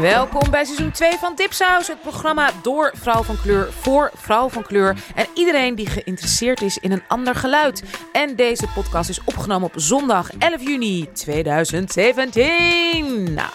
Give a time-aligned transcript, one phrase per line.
[0.00, 4.62] Welkom bij seizoen 2 van Dipsaus, het programma door vrouw van kleur voor vrouw van
[4.62, 7.82] kleur en iedereen die geïnteresseerd is in een ander geluid.
[8.12, 13.34] En deze podcast is opgenomen op zondag 11 juni 2017.
[13.34, 13.50] Nou,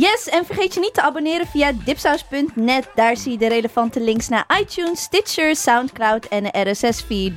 [0.00, 2.88] Yes, en vergeet je niet te abonneren via dipsaus.net.
[2.94, 7.32] Daar zie je de relevante links naar iTunes, Stitcher, Soundcloud en de RSS-feed.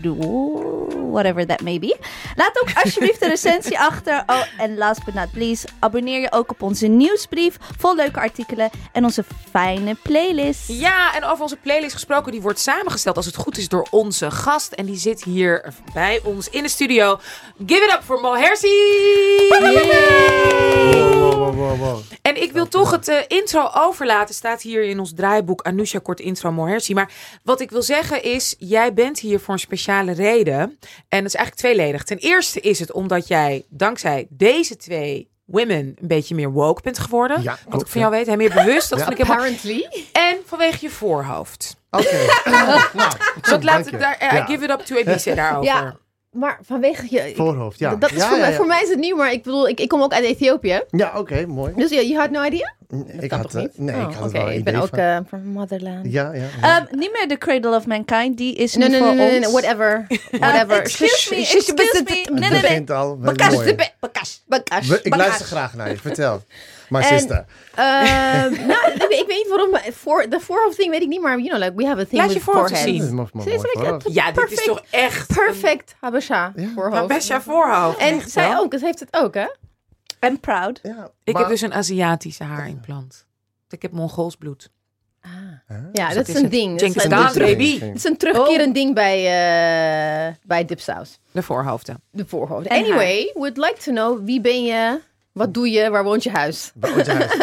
[1.12, 1.98] Whatever that may be.
[2.35, 4.23] Laat ook alsjeblieft een recensie achter.
[4.26, 8.70] Oh, en last but not least, abonneer je ook op onze nieuwsbrief vol leuke artikelen
[8.91, 10.68] en onze fijne playlist.
[10.68, 14.32] ja, en over onze playlist gesproken, die wordt samengesteld als het goed is door onze
[14.32, 14.71] gast.
[14.71, 17.20] En die zit hier bij ons in de studio.
[17.66, 18.71] Give it up for Mo Hersi!
[21.43, 21.99] Wow, wow, wow, wow.
[22.21, 24.35] En ik wil toch het eh, intro overlaten.
[24.35, 26.93] Staat hier in ons draaiboek Anusha kort intro Mohersi.
[26.93, 27.11] Maar
[27.43, 30.59] wat ik wil zeggen is, jij bent hier voor een speciale reden.
[31.09, 32.03] En dat is eigenlijk tweeledig.
[32.03, 36.99] Ten eerste is het omdat jij dankzij deze twee women een beetje meer woke bent
[36.99, 37.41] geworden.
[37.41, 38.90] Ja, wat ik van jou weet, hè, meer bewust.
[38.90, 39.05] Dat Ja.
[39.05, 39.46] vind ik helemaal...
[39.46, 40.05] Apparently.
[40.12, 41.75] En vanwege je voorhoofd.
[41.90, 42.18] Oké.
[42.93, 44.46] nou, dat laat ik daar, eh, Ja.
[44.46, 45.65] give it up to Ibiza daarover.
[45.73, 45.96] Ja,
[46.34, 47.29] maar vanwege je...
[47.29, 47.95] ik- Voorhoofd, ja.
[47.95, 48.55] Dat is ja, voor, ja, mij, ja.
[48.57, 50.81] voor mij is het nieuw, maar ik bedoel, ik, ik kom ook uit Ethiopië.
[50.91, 51.73] Ja, oké, mooi.
[51.75, 52.73] Dus je had no idea?
[53.20, 53.77] ik had, toch niet?
[53.77, 56.12] nee, Oh, ik had het oké, wel Ik ben ook van- eh from motherland.
[56.12, 56.43] Ja, ja.
[56.62, 56.77] ja.
[56.79, 59.45] Ehm, niet meer de Cradle of Mankind, die is nu voor nee, nee, ons.
[59.45, 60.05] nee, whatever.
[60.07, 60.79] Ehm, Whatever.
[60.79, 61.90] excuse me, excuse me.
[61.91, 63.15] het Nee, nee, al.
[63.18, 63.75] met Bakas, mooi.
[63.99, 64.88] bakas, bakas.
[64.88, 65.97] We- Ik luister graag naar je.
[65.97, 66.41] Vertel.
[66.94, 67.46] My En- sister.
[67.75, 69.78] Ehm, nou, ik, weet- niet waarom.
[69.94, 72.22] Voor, de voorhoofd thing weet ik niet, maar you know, like we have a thing
[72.22, 72.91] Laat je with voorhoofd foreheads.
[72.91, 73.00] zien.
[73.00, 74.08] Dat is mooi- mooi Ze is like voorhoofd.
[74.08, 76.68] a Ja, dit is perfect- toch echt Perfect Habesha Ja.
[76.75, 77.08] voorhoofd.
[77.08, 77.97] best voorhoofd.
[77.97, 78.59] En Echt zij wel.
[78.64, 79.46] ook, ze heeft het ook, hè?
[80.28, 80.80] I'm proud.
[80.84, 83.25] Ja, Ik maar- heb dus een Aziatische haarimplant.
[83.69, 84.69] Ik heb Mongools bloed.
[85.94, 86.80] Ja, Dus dat is een ding.
[86.80, 87.81] Dat is, een baby.
[87.94, 91.19] is een terugkerend ding bij, eh bij dipsaus.
[91.31, 92.02] De voorhoofden.
[92.12, 92.68] De voorhoofd.
[92.68, 95.00] En Anyway, would like to know, wie ben je?
[95.34, 95.90] Wat doe je?
[95.90, 96.72] Waar woont je huis?
[96.76, 97.32] Bij ons in huis.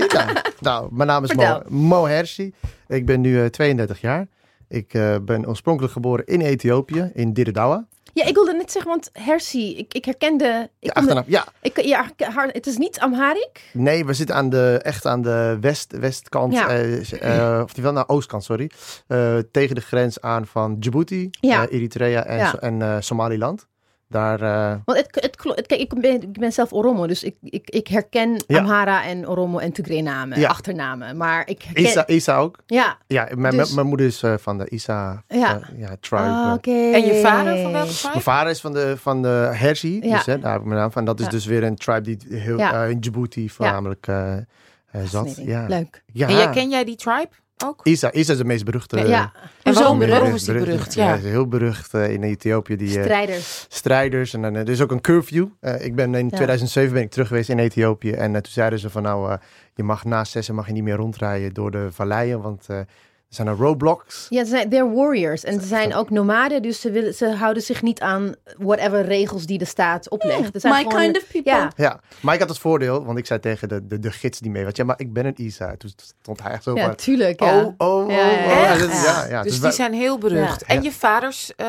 [0.00, 0.38] Oh, nou.
[0.60, 1.62] Nou, mijn naam is Mo.
[1.68, 2.54] Mo Hersi.
[2.88, 4.26] Ik ben nu eh, 32 jaar.
[4.68, 7.86] Ik eh, ben oorspronkelijk geboren in Ethiopië, in Dirdawa.
[8.12, 10.70] Ja, ik wilde net zeggen, want Hersi, ik, ik herkende...
[10.78, 11.24] Ik Ja, achternaam.
[11.26, 13.70] Ja, ik, ja, haar- het is niet Amharic.
[13.72, 16.68] nee, we zitten aan de, echt aan de west, westkant, Ja.
[16.68, 18.70] eh, of die wel naar oostkant, sorry.
[19.50, 21.66] Tegen de grens aan van Djibouti, Ja.
[21.68, 23.66] Eritrea en, en Somaliland.
[24.10, 27.22] Daar, eh, Want het, het, klo- het- kijk, ik ben, ik ben zelf Oromo, dus
[27.22, 28.58] ik, ik, ik herken Ja.
[28.58, 30.48] Amhara en Oromo en Tigray namen, Ja.
[30.48, 31.16] achternamen.
[31.16, 31.82] Maar ik herken...
[31.84, 32.58] Isa, Isa ook.
[32.66, 35.60] Ja, Ja, mijn, Dus- mijn moeder is eh, van de Isa Ja.
[35.60, 36.52] eh, ja, tribe.
[36.54, 36.70] Oké.
[36.92, 38.20] En je vader van welke Mijn tribe?
[38.20, 40.16] vader is van de, van de Herzi, Ja.
[40.16, 41.04] dus, hè, daar heb ik mijn naam van.
[41.04, 41.30] Dat is Ja.
[41.30, 42.84] dus weer een tribe die heel, Ja.
[42.84, 44.42] eh, in Djibouti voornamelijk eh, eh,
[45.04, 45.36] zat.
[45.36, 45.66] Ja.
[45.68, 46.02] Leuk.
[46.12, 46.28] Ja.
[46.28, 47.28] En jij, ken jij die tribe
[47.64, 47.80] ook?
[47.86, 48.96] Isa, Isa is de meest beruchte.
[48.96, 49.32] Ja, eh, ja.
[49.62, 50.94] En waarom, waarom is die berucht?
[50.94, 51.16] Ja.
[51.16, 52.76] heel berucht eh, in Ethiopië.
[52.76, 53.66] Die eh, strijders.
[53.68, 54.34] strijders.
[54.34, 55.46] En dan, er is ook een curfew.
[55.60, 56.36] Eh, ik ben in Ja.
[56.36, 58.10] 2007 ben ik terug geweest in Ethiopië.
[58.12, 59.38] En toen zeiden ze van nou, eh,
[59.74, 62.40] je mag na zessen mag je niet meer rondrijden door de valleien.
[62.40, 62.66] Want
[63.30, 64.26] zijn er roadblocks.
[64.28, 65.44] Ja, ze zijn, they're warriors.
[65.44, 69.46] En ze zijn ook nomaden, dus ze, willen, ze houden zich niet aan whatever regels
[69.46, 70.50] die de staat oplegt.
[70.60, 71.52] Zijn My gewoon- kind of people.
[71.52, 74.38] Ja, Ja, maar ik had het voordeel, want ik zei tegen de, de, de gids
[74.38, 75.74] die mee was, ja, maar ik ben een Isa.
[75.76, 77.40] Toen stond hij echt zo ja tuurlijk.
[77.40, 77.60] Ja.
[77.60, 78.10] oh, oh, oh.
[78.10, 78.78] Ja, ja, oh.
[79.04, 79.26] ja.
[79.28, 79.42] Ja.
[79.42, 80.64] Dus Dus die wij- zijn heel berucht.
[80.66, 80.74] Ja.
[80.74, 81.66] En je vaders eh,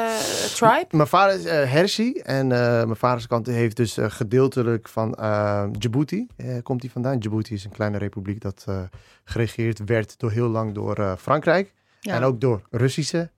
[0.56, 0.86] tribe?
[0.92, 6.28] Mijn vader is Hersi en eh, mijn vaders kant heeft dus gedeeltelijk van eh, Djibouti,
[6.38, 7.20] eh, komt hij vandaan.
[7.20, 8.76] Djibouti is een kleine republiek dat eh,
[9.24, 11.12] geregeerd werd door heel lang door eh,
[11.52, 11.74] Frankrijk.
[12.00, 12.16] Ja.
[12.16, 13.30] En ook door Russische.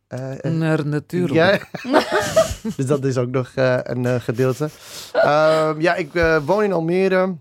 [0.42, 1.34] Nee, natuurlijk.
[1.34, 1.60] Ja.
[2.78, 4.70] dus dat is ook nog eh, een gedeelte.
[5.14, 7.36] Ehm, ja, ik eh, woon in Almere.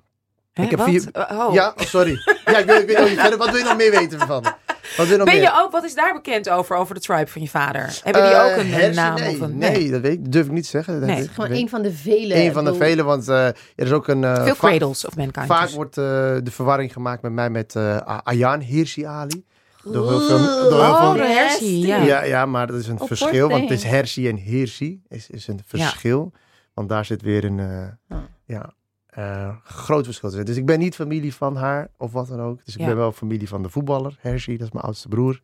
[0.53, 0.89] Hè, ik heb wat?
[0.89, 1.53] vier- Oh.
[1.55, 2.19] Ja, oh, sorry.
[2.45, 3.39] Ja, ik wil, ik wil nog niet verder.
[3.39, 4.43] Wat wil je nog meer weten van?
[4.43, 4.53] Wat
[4.97, 5.43] wil je nog Ben meer?
[5.43, 8.01] je ook, wat is daar bekend over, over de tribe van je vader?
[8.05, 9.15] Hebben die ook een, naam?
[9.15, 10.99] Nee, of een, nee, dat weet ik, durf ik niet te zeggen.
[11.01, 12.35] Dat Nee, weet Gewoon weet een van de vele.
[12.35, 14.25] Een van de vele, want eh, er is ook een...
[14.25, 15.47] eh, Veel cradles of mankind.
[15.47, 15.75] Vaak dus.
[15.75, 16.05] wordt eh,
[16.43, 19.45] de verwarring gemaakt met mij met eh Ayaan Hirsi Ali.
[19.85, 20.39] Door heel veel...
[20.71, 21.97] Door heel Oh, veel de hersie, ja.
[22.03, 22.23] ja.
[22.25, 23.93] ja, maar dat is een Oh, verschil, want het is thing.
[23.93, 26.33] Hersi en Hirsi is, is een verschil.
[26.75, 28.73] Want daar zit weer een eh, ja,
[29.07, 30.47] eh, groot verschil tussen.
[30.47, 32.65] Dus ik ben niet familie van haar of wat dan ook.
[32.65, 32.87] Dus ik Ja.
[32.87, 35.41] ben wel familie van de voetballer, Hersi, dat is mijn oudste broer.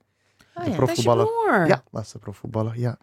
[0.55, 0.76] Oh, de ja.
[0.76, 1.26] prof- Dat is je profvoetballer.
[1.56, 1.67] broer.
[1.67, 2.99] Ja, dat is de profvoetballer, ja.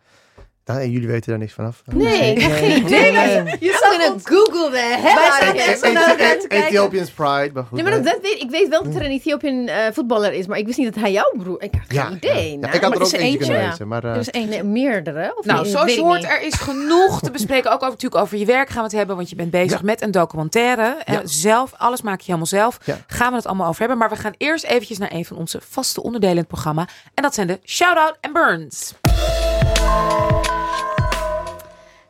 [0.66, 1.82] Nou, en jullie weten daar niks vanaf.
[1.86, 3.12] Nee, ik heb geen idee.
[3.60, 5.62] Je zou kunnen Google the hell Wij out of zaten it.
[5.68, 6.68] echt zo naar elkaar te kijken.
[6.68, 7.72] Ethiopians Pride, maar goed.
[7.72, 10.58] Nee, maar dat, weet, ik weet wel dat er een Ethiopian eh, voetballer is, maar
[10.58, 11.62] ik wist niet dat hij jouw broer...
[11.62, 12.52] Ik had geen idee.
[12.52, 13.88] Ja, Nou, ik had maar er ook eentje kunnen lezen.
[13.88, 14.50] Maar, eh, Er is eentje.
[14.50, 15.34] Nee, meerdere?
[15.38, 17.70] Of Nou, zoals je hoort, er is genoeg te bespreken.
[17.72, 19.16] Ook over, natuurlijk over je werk gaan we het hebben.
[19.16, 20.96] Want je bent bezig met een documentaire.
[21.06, 21.22] Eh, Ja.
[21.24, 22.78] zelf, alles maak je helemaal zelf.
[22.84, 22.98] Ja.
[23.08, 23.98] Gaan we het allemaal over hebben.
[23.98, 26.88] Maar we gaan eerst eventjes naar een van onze vaste onderdelen in het programma.
[27.14, 28.94] En dat zijn de shout-out en burns.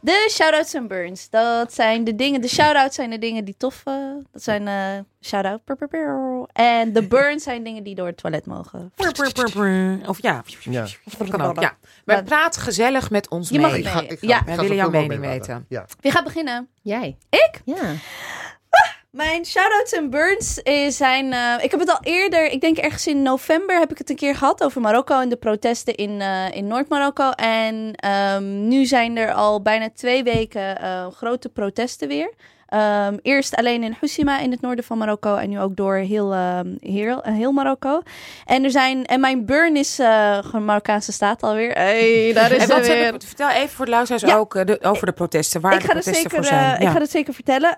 [0.05, 1.29] De shout-outs en burns.
[1.29, 2.41] Dat zijn de dingen.
[2.41, 3.81] De shout-outs zijn de dingen die tof.
[3.85, 3.93] eh,
[4.31, 5.61] dat zijn eh shout-out.
[6.53, 8.91] En de burns zijn dingen die door het toilet mogen.
[10.07, 10.85] Of ja, Ja.
[11.17, 11.61] dat kan ook.
[11.61, 11.77] Ja.
[12.05, 13.79] Maar praat gezellig met ons Je mag mee.
[13.79, 15.65] ik ga, ik ga, Ja, wij ga willen jouw mening weten.
[15.69, 15.85] Ja.
[15.99, 16.67] Wie gaat beginnen?
[16.81, 17.17] Jij.
[17.29, 17.61] Ik?
[17.65, 17.75] Ja.
[19.15, 21.33] Mijn shout-outs en burns is- zijn...
[21.33, 24.15] eh, ik heb het al eerder, ik denk ergens in november heb ik het een
[24.15, 27.29] keer gehad over Marokko en de protesten in, eh, in Noord-Marokko.
[27.29, 32.33] En ehm, nu zijn er al bijna twee weken eh, grote protesten weer.
[32.67, 36.33] Ehm, eerst alleen in Housima in het noorden van Marokko en nu ook door heel,
[36.33, 38.01] ehm, heel, heel Marokko.
[38.45, 39.95] En, er zijn, en mijn burn is
[40.41, 41.71] gewoon Marokkaanse staat alweer.
[41.71, 43.03] Hey, daar is wat weer.
[43.03, 44.35] hebben, vertel even voor de luisteraars Ja.
[44.37, 45.61] ook de, over de protesten.
[45.61, 46.69] Waar ik de ga, het protesten zeker, voor zijn.
[46.81, 46.87] Ja.
[46.87, 47.75] ik ga het zeker vertellen.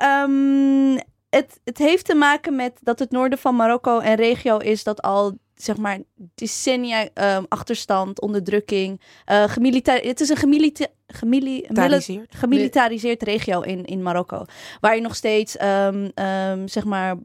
[1.38, 5.02] Het, het heeft te maken met dat het noorden van Marokko en regio is dat
[5.02, 6.00] al zeg maar
[6.36, 12.36] decennia ehm, achterstand, onderdrukking, gemilita- het is een gemilita- gemili- mili- Militariseerd.
[12.36, 14.46] gemilitariseerd regio in, in Marokko.
[14.80, 17.16] Waar je nog steeds ehm, ehm, zeg maar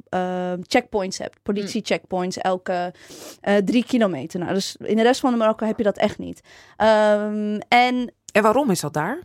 [0.60, 1.38] checkpoints hebt.
[1.42, 2.94] Politie checkpoints elke
[3.40, 4.40] eh, drie kilometer.
[4.40, 6.40] Nou, dus in de rest van Marokko heb je dat echt niet.
[6.76, 9.22] En En waarom is dat daar?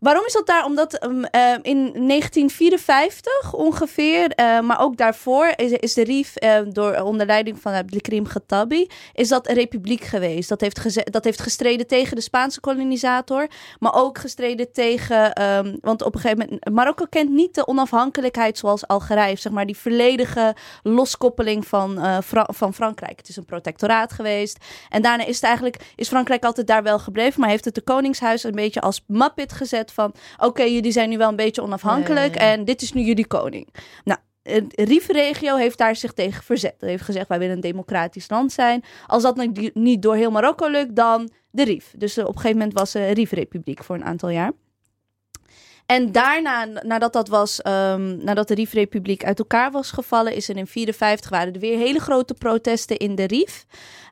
[0.00, 0.64] Waarom is dat daar?
[0.64, 6.58] Omdat ehm, eh, in 1954 ongeveer, eh, maar ook daarvoor, is, is de RIF eh,
[6.68, 10.48] door onder leiding van Abdelkrim Khattabi, is dat een republiek geweest.
[10.48, 13.46] Dat heeft, dat heeft gestreden tegen de Spaanse kolonisator,
[13.78, 18.58] maar ook gestreden tegen, ehm, want op een gegeven moment, Marokko kent niet de onafhankelijkheid
[18.58, 23.18] zoals Algerije, zeg maar die volledige loskoppeling van, eh, van Frankrijk.
[23.18, 24.64] Het is een protectoraat geweest.
[24.88, 27.80] En daarna is het eigenlijk, is Frankrijk altijd daar wel gebleven, maar heeft het de
[27.80, 32.36] Koningshuis een beetje als mappet gezet van, oké, jullie zijn nu wel een beetje onafhankelijk
[32.36, 33.68] en dit is nu jullie koning.
[34.04, 36.74] Nou, de RIF-regio heeft daar zich tegen verzet.
[36.78, 38.84] Hij heeft gezegd, wij willen een democratisch land zijn.
[39.06, 41.94] Als dat niet door heel Marokko lukt, dan de RIF.
[41.96, 44.52] Dus eh, op een gegeven moment was een RIF-republiek voor een aantal jaar.
[45.86, 50.56] En daarna, nadat, dat was, ehm, nadat de RIF-republiek uit elkaar was gevallen, is er
[50.56, 53.64] in 54 waren er weer hele grote protesten in de RIF.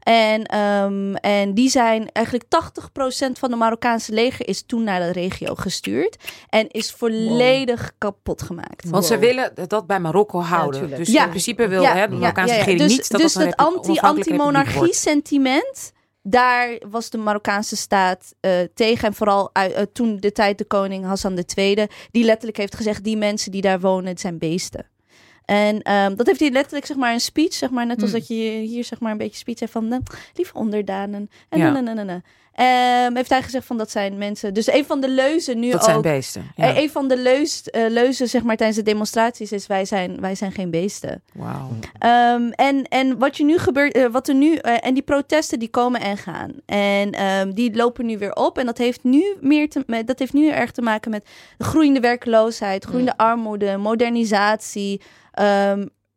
[0.04, 5.12] En, ehm, en die zijn eigenlijk 80% van de Marokkaanse leger is toen naar de
[5.12, 6.16] regio gestuurd.
[6.48, 8.90] En is volledig kapot gemaakt.
[8.90, 10.90] Want ze willen dat bij Marokko houden.
[10.96, 11.22] dus Ja.
[11.22, 12.64] in principe wil hè, de Marokkaanse ja, ja.
[12.64, 15.92] regering dus, niet dat dus dat anti, anti-monarchie sentiment,
[16.22, 19.08] daar was de Marokkaanse staat eh, tegen.
[19.08, 23.04] En vooral uit- eh, toen de tijd de koning Hassan II, die letterlijk heeft gezegd,
[23.04, 24.86] die mensen die daar wonen, het zijn beesten.
[25.44, 28.18] En ehm, dat heeft hij letterlijk, zeg maar, een speech, zeg maar, net als Hmm.
[28.18, 28.34] dat je
[28.66, 29.98] hier, zeg maar, een beetje speech heeft van, eh,
[30.34, 31.30] lieve onderdanen.
[31.48, 31.70] En Ja.
[31.70, 32.20] na, na, na,
[32.54, 34.54] Ehm, heeft hij gezegd van, dat zijn mensen.
[34.54, 35.86] Dus een van de leuzen nu Dat ook.
[35.88, 36.50] zijn beesten.
[36.56, 36.68] Ja.
[36.74, 40.20] eh, Een van de leus, eh, leuzen, zeg maar, tijdens de demonstraties is, wij zijn,
[40.20, 41.22] wij zijn geen beesten.
[41.34, 41.68] Wauw.
[41.98, 45.68] Ehm, en, en wat, je nu gebeurt, eh, wat er nu, en die protesten die
[45.68, 46.52] komen en gaan.
[46.66, 48.58] En ehm, die lopen nu weer op.
[48.58, 51.26] En dat heeft nu meer te, met, dat heeft nu erg te maken met
[51.58, 55.00] groeiende werkloosheid, groeiende armoede, modernisatie,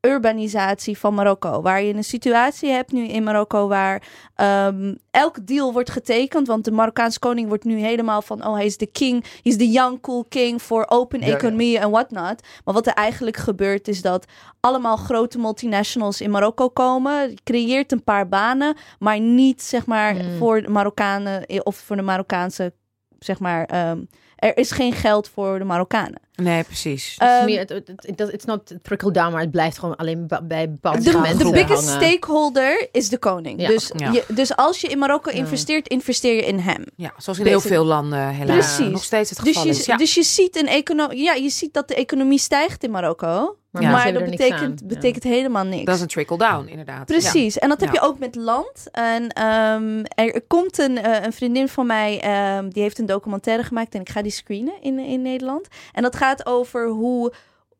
[0.01, 1.61] urbanisatie van Marokko.
[1.61, 4.03] Waar je een situatie hebt nu in Marokko waar
[4.35, 6.47] ehm, elk deal wordt getekend.
[6.47, 9.57] Want de Marokkaanse koning wordt nu helemaal van, oh hij is de king, hij is
[9.57, 11.33] de young cool king voor open Ja, ja.
[11.33, 12.41] economie en whatnot.
[12.65, 14.25] Maar wat er eigenlijk gebeurt is dat
[14.59, 17.29] allemaal grote multinationals in Marokko komen.
[17.29, 20.37] Je creëert een paar banen, maar niet zeg maar Mm.
[20.37, 22.73] voor de Marokkanen eh, of voor de Marokkaanse,
[23.19, 23.65] zeg maar.
[23.65, 24.01] ehm,
[24.37, 26.19] er is geen geld voor de Marokkanen.
[26.35, 27.15] Nee, precies.
[27.17, 30.27] Het is Ehm, meer, het, het, is not trickle down, maar het blijft gewoon alleen
[30.43, 32.03] bij bepaalde De, mensen de biggest hangen.
[32.05, 33.61] stakeholder is de koning.
[33.61, 33.67] Ja.
[33.67, 34.11] Dus, Ja.
[34.11, 36.83] je, dus als je in Marokko investeert, investeer je in hem.
[36.95, 38.91] ja, zoals in heel veel landen helaas Precies.
[38.91, 39.85] nog steeds het Dus geval je, is.
[39.85, 39.97] Ja.
[39.97, 41.23] dus je ziet een economie.
[41.23, 43.57] Ja, je ziet dat de economie stijgt in Marokko.
[43.81, 44.13] Maar Ja.
[44.19, 45.85] dat betekent, betekent helemaal niks.
[45.85, 47.05] dat is een trickle-down, inderdaad.
[47.05, 48.01] Precies, en dat heb Ja.
[48.01, 48.87] je ook met land.
[48.91, 53.05] En ehm, er, er komt een, eh, een vriendin van mij, ehm, die heeft een
[53.05, 55.67] documentaire gemaakt en ik ga die screenen in, in Nederland.
[55.93, 57.33] En dat gaat over hoe,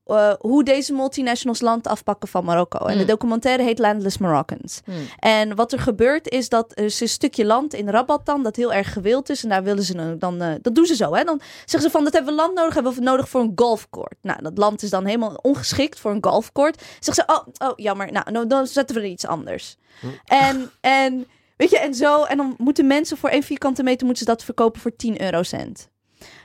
[0.07, 2.77] eh, hoe deze multinationals land afpakken van Marokko.
[2.77, 3.07] En de Hmm.
[3.07, 4.81] documentaire heet Landless Moroccans.
[4.85, 4.95] Hmm.
[5.19, 8.55] En wat er gebeurt is dat er is een stukje land in Rabat dan, dat
[8.55, 9.43] heel erg gewild is.
[9.43, 11.13] En daar willen ze dan, eh, dat doen ze zo.
[11.13, 11.23] Hè?
[11.23, 14.17] Dan zeggen ze van, dat hebben we land nodig, hebben we nodig voor een golfcourt.
[14.21, 16.83] Nou, dat land is dan helemaal ongeschikt voor een golfcourt.
[16.99, 19.77] Zeggen ze, oh, oh jammer, nou, nou, dan zetten we er iets anders.
[19.99, 20.07] Hm.
[20.25, 22.23] En, en Weet je, en zo.
[22.23, 25.89] En dan moeten mensen voor één vierkante meter moeten ze dat verkopen voor 10 eurocent.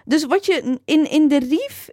[0.05, 1.89] Dus wat je in, in de Rief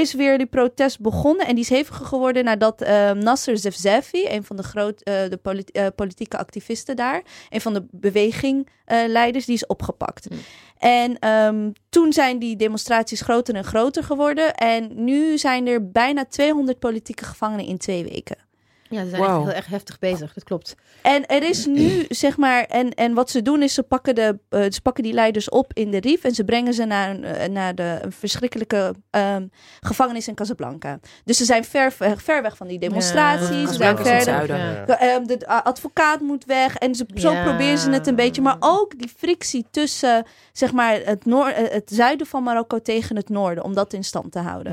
[0.00, 1.46] is weer die protest begonnen.
[1.46, 5.64] En die is heviger geworden nadat eh, Nasser Zefzefi, een van de, groot, eh, de
[5.72, 10.26] eh, politieke activisten daar, een van de bewegingleiders, die is opgepakt.
[10.28, 10.38] Hmm.
[10.78, 14.54] En ehm, toen zijn die demonstraties groter en groter geworden.
[14.54, 18.36] En nu zijn er bijna 200 politieke gevangenen in twee weken.
[18.88, 19.34] Ja, ze zijn Wow.
[19.36, 20.32] echt heel erg heftig bezig.
[20.32, 20.74] Dat klopt.
[21.02, 24.38] En er is nu, zeg maar, en, en wat ze doen is ze pakken, de,
[24.48, 27.24] eh, ze pakken die leiders op in de Rif en ze brengen ze naar, een,
[27.24, 29.46] eh, naar de een verschrikkelijke ehm,
[29.80, 30.98] gevangenis in Casablanca.
[31.24, 33.48] Dus ze zijn ver, ver weg van die demonstraties.
[33.48, 34.22] Ja, ze zijn verder.
[34.22, 34.56] zuiden.
[34.58, 34.98] Ja.
[34.98, 37.42] Ehm, de advocaat moet weg en ze, zo Ja.
[37.44, 38.42] proberen ze het een beetje.
[38.42, 43.16] Maar ook die frictie tussen zeg maar, het, noor, eh, het zuiden van Marokko tegen
[43.16, 44.72] het noorden, om dat in stand te houden.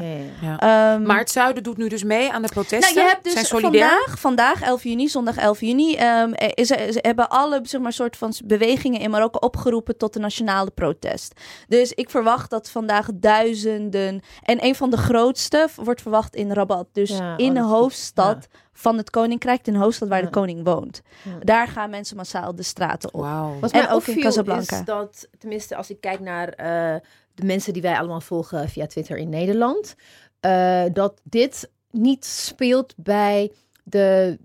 [0.59, 2.95] Ehm, Maar het zuiden doet nu dus mee aan de protesten.
[2.95, 3.89] nou, je hebt dus zijn solidair.
[3.89, 8.17] vandaag, vandaag 11 juni, zondag 11 juni, eh, is, ze hebben alle zeg maar, soort
[8.17, 11.39] van bewegingen in Marokko opgeroepen tot een nationale protest.
[11.67, 16.87] Dus ik verwacht dat vandaag duizenden, en een van de grootste wordt verwacht in Rabat.
[16.91, 20.25] Dus Ja, in oh, de hoofdstad van het koninkrijk, in de hoofdstad waar Ja.
[20.25, 21.01] de koning woont.
[21.23, 21.31] Ja.
[21.39, 23.21] Daar gaan mensen massaal de straten op.
[23.59, 24.79] Wat En ook in Casablanca.
[24.79, 26.99] is dat, tenminste als ik kijk naar eh,
[27.35, 29.95] de mensen die wij allemaal volgen via Twitter in Nederland,
[30.39, 33.51] eh, dat dit niet speelt bij
[33.91, 34.39] de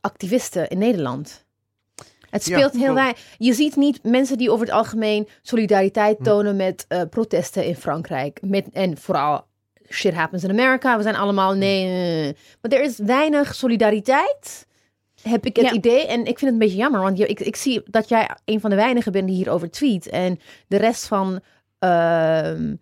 [0.00, 1.44] activisten in Nederland.
[2.30, 3.24] Het Ja, speelt heel weinig.
[3.38, 6.24] Je ziet niet mensen die over het algemeen solidariteit Hm.
[6.24, 8.40] tonen met eh, protesten in Frankrijk.
[8.42, 9.46] Met, en vooral
[9.90, 10.96] shit happens in Amerika.
[10.96, 11.84] We zijn allemaal nee.
[11.86, 12.34] eh, eh.
[12.60, 14.66] Maar er is weinig solidariteit.
[15.22, 15.72] Heb ik het Ja.
[15.72, 16.06] idee.
[16.06, 17.00] En ik vind het een beetje jammer.
[17.00, 20.08] Want je, ik, ik zie dat jij een van de weinigen bent die hierover tweet.
[20.08, 21.40] En de rest van.
[21.78, 22.74] ehm,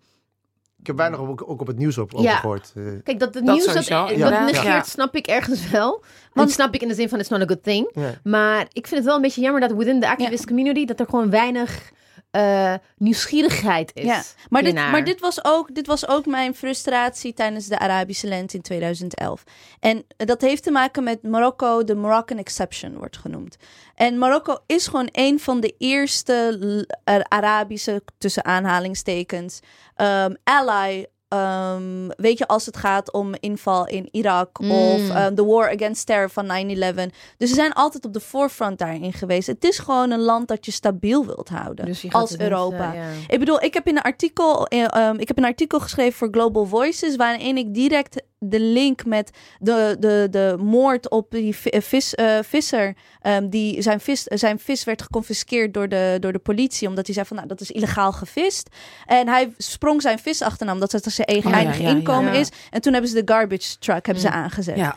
[0.81, 2.35] Ik heb weinig ook, ook op het nieuws op, over Ja.
[2.35, 2.71] gehoord.
[2.75, 4.83] Eh, kijk, dat het Dat nieuws dat, sowieso, dat Ja.
[4.83, 6.03] snap ik ergens wel.
[6.33, 7.89] Want snap ik in de zin van it's not a good thing.
[7.93, 8.11] ja.
[8.23, 11.05] Maar ik vind het wel een beetje jammer dat within the activist community dat er
[11.09, 11.91] gewoon weinig
[12.31, 14.03] eh, nieuwsgierigheid is.
[14.03, 18.27] Ja, Maar dit, maar dit was, ook, dit was ook mijn frustratie tijdens de Arabische
[18.27, 19.43] lente in 2011.
[19.79, 23.57] En dat heeft te maken met Marokko, de Moroccan exception wordt genoemd.
[23.95, 26.85] En Marokko is gewoon een van de eerste
[27.27, 29.59] Arabische, tussen aanhalingstekens,
[29.95, 31.05] ehm, ally.
[31.35, 34.71] Ehm, weet je, als het gaat om inval in Irak Mm.
[34.71, 37.11] of ehm, de war against terror van 9-11.
[37.37, 39.47] Dus ze zijn altijd op de forefront daarin geweest.
[39.47, 42.93] Het is gewoon een land dat je stabiel wilt houden Dus als niet, Europa.
[42.93, 43.07] eh, ja.
[43.27, 46.27] Ik bedoel, ik heb, in een artikel, eh, ehm, ik heb een artikel geschreven voor
[46.31, 51.81] Global Voices, waarin ik direct de link met de, de, de moord op die eh,
[51.81, 56.39] vis, eh, visser, ehm, die zijn vis, zijn vis werd geconfiskeerd door de, door de
[56.39, 58.69] politie, omdat hij zei van, nou, dat is illegaal gevist.
[59.05, 62.39] En hij sprong zijn vis achterna, omdat dat zijn eigen, ja, eigen ja, inkomen ja.
[62.39, 62.49] is.
[62.69, 64.33] En toen hebben ze de garbage truck hebben ze Mm.
[64.33, 64.77] aangezet.
[64.77, 64.95] Ja.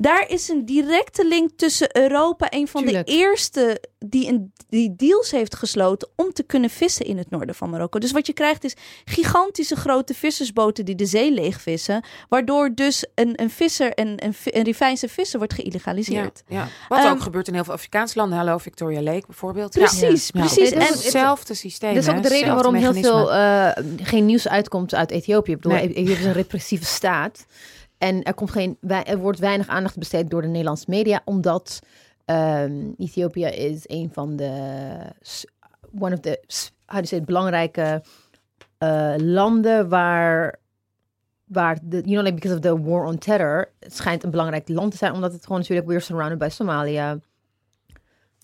[0.00, 3.06] Daar is een directe link tussen Europa, een van Tuurlijk.
[3.06, 7.54] de eerste die, een, die deals heeft gesloten om te kunnen vissen in het noorden
[7.54, 7.98] van Marokko.
[7.98, 8.74] Dus wat je krijgt is
[9.04, 15.08] gigantische grote vissersboten die de zee leegvissen, waardoor dus een, een visser, een, een, Rivijnse
[15.08, 16.42] visser wordt Ja, geïllegaliseerd.
[16.48, 16.68] ja.
[16.88, 18.38] Wat Ehm, ook gebeurt in heel veel Afrikaanse landen.
[18.38, 19.70] Hallo, Victoria Lake bijvoorbeeld.
[19.70, 20.40] Precies, Ja.
[20.40, 20.68] precies.
[20.70, 20.74] Ja.
[20.76, 21.94] En- hetzelfde systeem.
[21.94, 25.50] Dat is ook de reden waarom heel veel eh, geen nieuws uitkomt uit Ethiopië.
[25.52, 25.88] Ik bedoel, Nee.
[25.88, 27.46] Ethiopië is een repressieve staat.
[27.98, 31.78] En er, komt geen, er wordt weinig aandacht besteed door de Nederlandse media, omdat
[32.24, 34.50] ehm, Ethiopië is een van de
[35.98, 36.40] one of the
[36.86, 38.02] how do you say, belangrijke
[38.78, 40.58] eh, landen waar
[41.44, 44.68] waar de, you know, like because of the war on terror, het schijnt een belangrijk
[44.68, 47.18] land te zijn, omdat het gewoon natuurlijk weer surrounded by Somalia,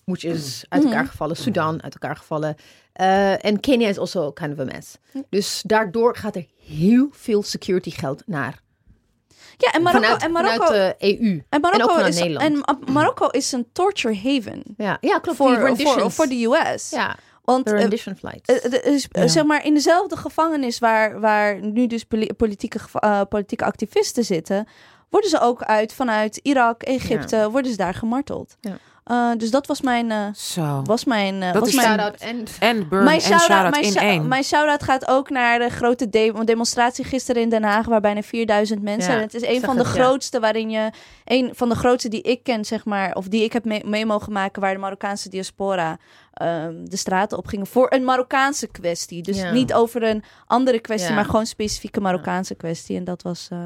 [0.03, 1.09] which is uit elkaar Mhm.
[1.11, 2.55] gevallen, Sudan uit elkaar gevallen,
[2.93, 4.97] Eh, en Kenia is also kind of a mess.
[5.29, 8.61] Dus daardoor gaat er heel veel security geld naar.
[9.57, 11.41] Ja, en Marokko, vanuit, en Marokko, vanuit de EU.
[11.49, 12.45] en Marokko ook is, Nederland.
[12.45, 15.37] en Ma- Marokko is een torture haven Ja, ja klopt.
[15.37, 16.89] voor, voor, voor de US.
[16.89, 18.59] Ja, Want rendition flights.
[18.59, 19.27] Eh, eh, Ja.
[19.27, 22.79] zeg maar in dezelfde gevangenis waar, waar nu dus poli- politieke,
[23.29, 24.67] politieke activisten zitten,
[25.09, 28.55] worden ze ook uit vanuit Irak, Egypte, worden ze daar gemarteld.
[28.61, 28.77] Ja.
[29.05, 30.81] Eh, dus dat was mijn, eh, Zo.
[30.83, 32.45] was mijn, eh, Dat was is mijn, Shout-out en...
[32.59, 34.27] En burn mijn en shout-out, shout-out mijn, in één.
[34.27, 38.21] mijn shout-out gaat ook naar de grote de- demonstratie gisteren in Den Haag, waar bijna
[38.21, 39.11] 4000 mensen.
[39.11, 40.01] Ja, en het is een van de het, ja.
[40.03, 40.89] grootste waarin je,
[41.25, 44.05] een van de grootste die ik ken, zeg maar, of die ik heb mee, mee
[44.05, 45.97] mogen maken, waar de Marokkaanse diaspora
[46.33, 49.21] ehm, de straten op gingen voor een Marokkaanse kwestie.
[49.21, 49.51] Dus Ja.
[49.51, 51.15] niet over een andere kwestie, Ja.
[51.15, 52.97] maar gewoon specifieke Marokkaanse kwestie.
[52.97, 53.47] En dat was.
[53.51, 53.59] eh,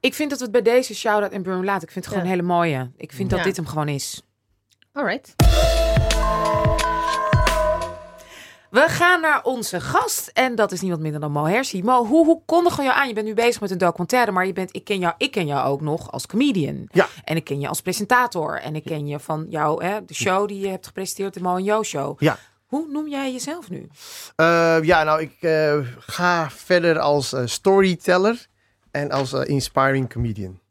[0.00, 1.82] Ik vind dat we het bij deze shout-out en burn laten.
[1.86, 2.32] Ik vind het gewoon Ja.
[2.34, 2.90] een hele mooie.
[2.96, 4.22] Ik vind dat dit hem gewoon is.
[4.94, 5.34] All right.
[8.70, 10.30] We gaan naar onze gast.
[10.34, 11.82] En dat is niemand minder dan Mo Hersi.
[11.82, 13.08] Mo, hoe, hoe kondigen we jou aan?
[13.08, 14.32] Je bent nu bezig met een documentaire.
[14.32, 16.88] Maar je bent, ik, ken jou, ik ken jou ook nog als comedian.
[16.92, 17.08] Ja.
[17.24, 18.60] En ik ken je als presentator.
[18.60, 21.34] En ik ken je van jou, hè, de show die je hebt gepresenteerd.
[21.34, 22.20] De Mo en Jo Show.
[22.20, 22.38] Ja.
[22.66, 23.88] Hoe noem jij jezelf nu?
[24.36, 28.46] Eh, ja, nou, ik eh, ga verder als eh, storyteller
[28.90, 30.61] en als inspiring comedian.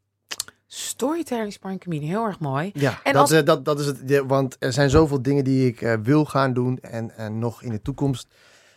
[0.74, 2.10] Storytelling sparring comedian.
[2.10, 2.70] Heel erg mooi.
[2.74, 4.22] Ja, En dat, als- eh, dat, dat is het.
[4.26, 7.70] want er zijn zoveel dingen die ik eh, wil gaan doen en, en nog in
[7.70, 8.26] de toekomst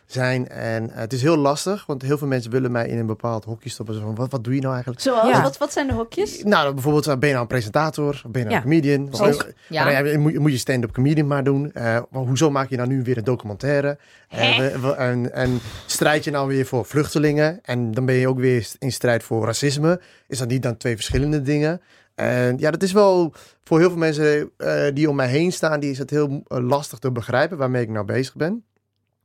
[0.06, 0.48] zijn.
[0.48, 3.44] En eh, het is heel lastig, want heel veel mensen willen mij in een bepaald
[3.46, 3.96] hokje stoppen.
[3.96, 5.02] Zo van, wat, wat doe je nou eigenlijk?
[5.04, 5.42] Zoals, Ja.
[5.42, 6.44] wat, wat zijn de hokjes?
[6.44, 8.22] Nou, bijvoorbeeld, eh, ben je nou een presentator?
[8.28, 8.56] Ben je nou Ja.
[8.56, 9.10] een comedian?
[9.70, 10.18] Ja.
[10.18, 11.72] moet, moet je stand-up comedian maar doen?
[11.74, 13.98] Eh, maar hoezo maak je nou nu weer een documentaire?
[14.30, 17.60] We- we- en, en strijd je nou weer voor vluchtelingen?
[17.64, 20.02] En dan ben je ook weer in strijd voor racisme.
[20.28, 21.82] Is dat niet dan twee verschillende dingen?
[22.16, 23.34] En ja, dat is wel
[23.64, 27.00] voor heel veel mensen eh, die om mij heen staan, die is het heel lastig
[27.00, 28.64] te begrijpen waarmee ik nou bezig ben.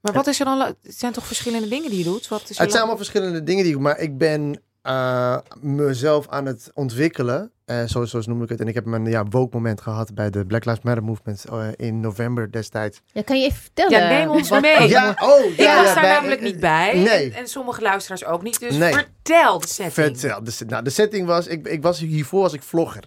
[0.00, 0.60] Maar wat is er dan?
[0.60, 2.28] Het zijn toch verschillende dingen die je doet?
[2.28, 6.46] Wat is Het zijn allemaal verschillende dingen die ik, maar ik ben eh, mezelf aan
[6.46, 7.50] het ontwikkelen.
[7.64, 8.60] Eh zo, zo noem ik het.
[8.60, 11.68] En ik heb mijn ja, woke moment gehad bij de Black Lives Matter movement eh,
[11.76, 13.00] in november destijds.
[13.12, 13.98] Ja, kan je even vertellen?
[14.00, 14.88] Ja, neem ons wat- mee.
[14.88, 16.92] Ja, oh, Ik ja, was ja, daar bij- namelijk niet bij.
[17.02, 17.30] Nee.
[17.30, 18.60] En, en sommige luisteraars ook niet.
[18.60, 18.92] Dus Nee.
[18.92, 19.92] vertel de setting.
[20.18, 20.44] Vertel.
[20.44, 23.04] De, nou, de setting was, ik, ik was hiervoor was ik vlogger.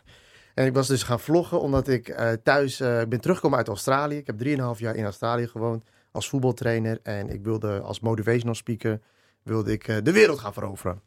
[0.54, 3.68] En ik was dus gaan vloggen omdat ik eh, thuis, eh, ik ben teruggekomen uit
[3.68, 4.18] Australië.
[4.18, 5.84] Ik heb 3,5 jaar in Australië gewoond
[6.14, 7.00] als voetbaltrainer.
[7.04, 9.00] En ik wilde als motivational speaker,
[9.44, 11.02] wilde ik eh, de wereld gaan veroveren.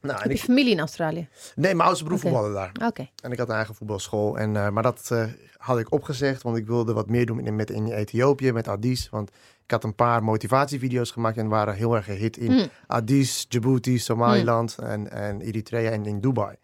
[0.00, 1.28] Nou, Heb je ik, familie in Australië?
[1.54, 2.26] nee, mijn oudste broer Oké.
[2.28, 2.72] voetbalde daar.
[2.88, 3.08] Oké.
[3.22, 4.38] En ik had een eigen voetbalschool.
[4.38, 5.24] En, eh, maar dat eh,
[5.56, 9.08] had ik opgezegd, want ik wilde wat meer doen in, met, in Ethiopië, met Addis.
[9.10, 9.30] Want
[9.64, 12.66] ik had een paar motivatievideo's gemaakt en waren heel erg gehit in Mm.
[12.86, 16.56] Addis, Djibouti, Somaliland en, en Eritrea en in Dubai.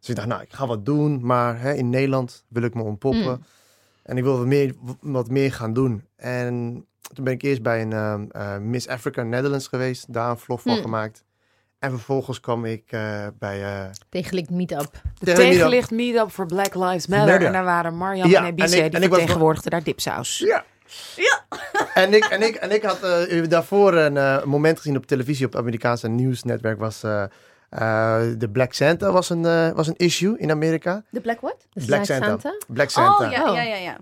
[0.00, 2.82] Dus ik dacht, nou, ik ga wat doen, maar hè, in Nederland wil ik me
[2.82, 3.22] ontpoppen.
[3.30, 3.44] Mm.
[4.02, 6.04] En ik wil wat meer, wat meer gaan doen.
[6.16, 10.38] En toen ben ik eerst bij een ehm, eh, Miss Africa Netherlands geweest, daar een
[10.38, 10.82] vlog van Mm.
[10.82, 11.24] gemaakt.
[11.78, 13.62] En vervolgens kwam ik eh, bij...
[13.64, 15.02] eh, Tegenlicht meetup.
[15.18, 17.44] De tegenlicht meet-up voor Black Lives Matter.
[17.46, 20.38] En daar waren Marjan Ja, en Ebice, en ik- die en vertegenwoordigden daar dipsaus.
[20.38, 20.64] Ja.
[21.94, 23.00] En ik, en ik, en ik had
[23.48, 27.22] daarvoor een eh, moment gezien op televisie, op het Amerikaanse nieuwsnetwerk, was eh,
[27.68, 31.02] eh, de Black Santa was een, was een issue in Amerika.
[31.10, 31.56] De Black what?
[31.72, 32.26] De Black Black Santa.
[32.26, 32.52] Santa.
[32.68, 33.24] Black Santa.
[33.26, 33.96] Oh, ja, ja, ja, ja.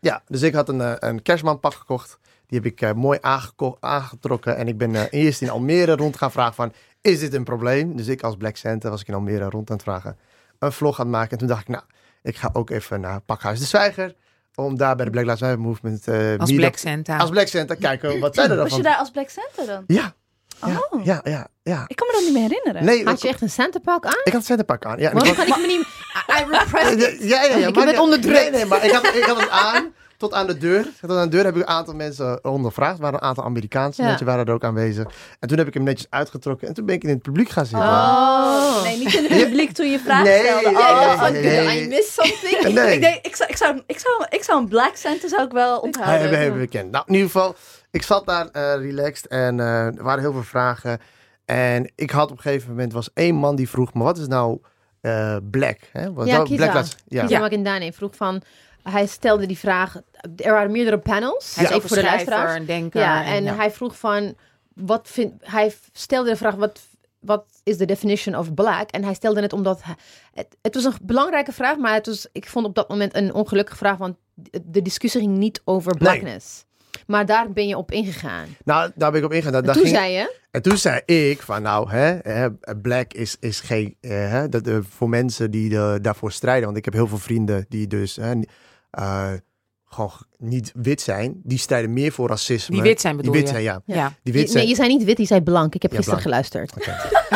[0.00, 2.18] Ja, dus ik had een, een kerstmanpak gekocht.
[2.48, 3.18] Die heb ik eh, mooi
[3.80, 4.56] aangetrokken.
[4.56, 7.96] En ik ben eh, eerst in Almere rond gaan vragen van, is dit een probleem?
[7.96, 10.16] Dus ik als Black Santa was ik in Almere rond aan het vragen.
[10.58, 11.30] Een vlog aan het maken.
[11.30, 11.82] En toen dacht ik, nou,
[12.22, 14.14] ik ga ook even naar Pakhuis de Zwijger.
[14.54, 16.08] Om daar bij de Black Lives Matter Movement...
[16.08, 17.16] eh, Als meetup- Black Santa.
[17.16, 19.84] als Black Santa kijken wat zij er dan Was je daar als Black Santa dan?
[19.86, 20.14] Ja,
[20.66, 21.04] ja, Oh.
[21.04, 21.84] ja, ja, ja.
[21.86, 22.84] Ik kan me dat niet meer herinneren.
[22.84, 24.12] Nee, Had je echt een Santa pak aan?
[24.24, 24.98] ik had een Santapak aan.
[24.98, 25.86] Ja, Waarom kan ik me niet...
[26.40, 27.28] I, repressed it.
[27.28, 27.66] ja, ja, ja.
[27.68, 28.40] Ik maar- onderdrukt.
[28.40, 30.88] Nee, nee, maar ik had, ik had het aan tot aan de deur.
[31.00, 32.94] Tot aan de deur heb ik een aantal mensen ondervraagd.
[32.96, 34.08] Er waren een aantal Amerikaanse Ja.
[34.08, 35.06] mensen waren er ook aanwezig.
[35.40, 36.68] En toen heb ik hem netjes uitgetrokken.
[36.68, 37.88] En toen ben ik in het publiek gaan zitten.
[37.88, 38.82] Oh.
[38.82, 40.70] Nee, niet in het publiek toen je vragen Nee, stelde.
[40.70, 41.84] nee, Oh, nee, nee.
[41.84, 42.74] I missed something.
[42.74, 42.94] Nee.
[42.94, 45.52] Ik, denk, ik, zou, ik, zou, ik, zou, ik zou een Black Santa zou ik
[45.52, 46.20] wel onthouden.
[46.20, 46.90] hebben, hebben we bekend.
[46.90, 47.54] Nou, in ieder geval,
[47.90, 50.98] ik zat daar eh, relaxed en eh, er waren heel veel vragen.
[51.44, 54.26] En ik had op een gegeven moment, was één man die vroeg me, wat is
[54.26, 54.58] nou
[55.00, 55.78] eh, black?
[55.92, 56.12] Hè?
[56.12, 56.56] Wat Ja, Kiza.
[56.64, 56.96] black lives-
[57.30, 57.38] ja.
[57.38, 58.42] Magindane vroeg van...
[58.82, 59.96] Hij stelde die vraag...
[60.36, 61.54] Er waren meerdere panels.
[61.54, 62.58] Hij is ook voor de luisteraars.
[62.58, 63.00] een denker.
[63.00, 63.54] Ja, en ja.
[63.54, 64.34] hij vroeg van...
[64.74, 66.54] Wat vind, hij stelde de vraag...
[66.54, 66.80] Wat,
[67.18, 68.90] wat is de definition of black?
[68.90, 69.82] En hij stelde het omdat...
[69.82, 69.94] hij-
[70.34, 73.34] het, het was een belangrijke vraag, maar het was, ik vond op dat moment een
[73.34, 73.96] ongelukkige vraag.
[73.96, 74.16] Want
[74.62, 76.64] de discussie ging niet over blackness.
[77.06, 78.46] Maar daar ben je op ingegaan.
[78.64, 79.52] Nou, daar ben ik op ingegaan.
[79.52, 80.36] Daar- En toen ging- zei je...
[80.50, 82.48] En toen zei ik van nou, hè, hè,
[82.82, 86.64] black is, is geen, eh, hè, dat, eh, voor mensen die eh, daarvoor strijden.
[86.64, 88.32] Want ik heb heel veel vrienden die dus hè,
[88.90, 89.32] eh,
[89.84, 91.40] gewoon niet wit zijn.
[91.44, 92.74] Die strijden meer voor racisme.
[92.74, 93.54] Die wit zijn Die bedoel wit je?
[93.54, 93.82] zijn, ja.
[93.84, 94.12] Ja.
[94.22, 94.58] Die wit Je, zijn.
[94.58, 95.74] nee, je zei niet wit, je zei blank.
[95.74, 96.44] Ik heb Ja, gisteren blank.
[96.46, 96.84] geluisterd.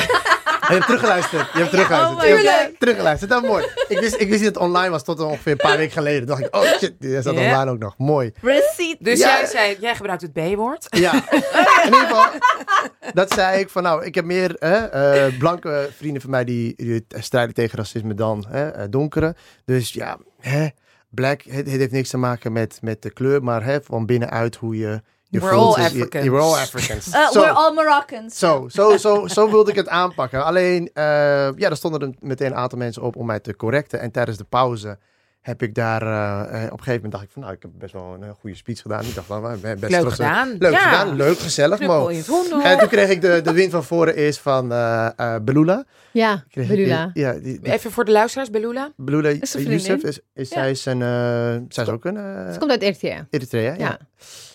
[0.68, 1.52] Je hebt teruggeluisterd.
[1.52, 2.22] Je hebt teruggeluisterd.
[2.22, 2.78] oh je hebt God.
[2.80, 3.30] teruggeluisterd.
[3.30, 3.64] Dat is mooi.
[3.88, 6.18] Ik wist, ik wist niet dat het online was tot ongeveer een paar weken geleden.
[6.18, 7.40] Toen dacht ik, oh shit, die staat Ja.
[7.40, 7.94] online ook nog.
[7.98, 8.32] Mooi.
[8.40, 9.04] Receipt.
[9.04, 9.38] Dus Ja.
[9.38, 10.86] jij zei, jij gebruikt het B-woord.
[10.90, 11.12] Ja,
[11.84, 12.24] in ieder geval,
[13.12, 16.74] dat zei ik van nou, ik heb meer hè, eh, blanke vrienden van mij die,
[16.76, 19.34] die strijden tegen racisme dan hè, eh, donkere.
[19.64, 20.66] Dus ja, hè,
[21.14, 24.56] black, het, het heeft niks te maken met, met de kleur, maar hè, van binnenuit
[24.56, 25.76] hoe je je We're voelt.
[25.76, 26.24] all is- je- Africans.
[26.28, 27.06] We're all Africans.
[27.14, 28.38] Uh, we're all Moroccans.
[28.38, 30.44] Zo, zo, zo, zo wilde ik het aanpakken.
[30.44, 31.04] Alleen, eh,
[31.56, 34.00] ja, er stonden er meteen een aantal mensen op om mij te correcten.
[34.00, 34.98] En tijdens de pauze
[35.42, 37.70] heb ik daar, eh, eh, op een gegeven moment dacht ik van, nou, ik heb
[37.74, 39.04] best wel een eh, goede speech gedaan.
[39.04, 40.56] Ik dacht, nou, best Leuk trots- gedaan.
[40.58, 40.78] Leuk Ja.
[40.78, 42.06] gedaan, leuk, gezellig, Knuppel Mo.
[42.08, 42.62] in het hoenderhok.
[42.64, 45.84] En toen kreeg ik de, de wind van voren eerst van eh eh Belula.
[46.12, 47.10] Ja, Belula.
[47.14, 48.92] Ja, die, die, Even voor de luisteraars, Belula.
[48.96, 50.54] Belula Is Youssef is, is Ja.
[50.54, 51.08] zij is een, eh,
[51.68, 53.26] zij is ook een Het komt uit Eritrea.
[53.30, 53.98] Eritrea, ja.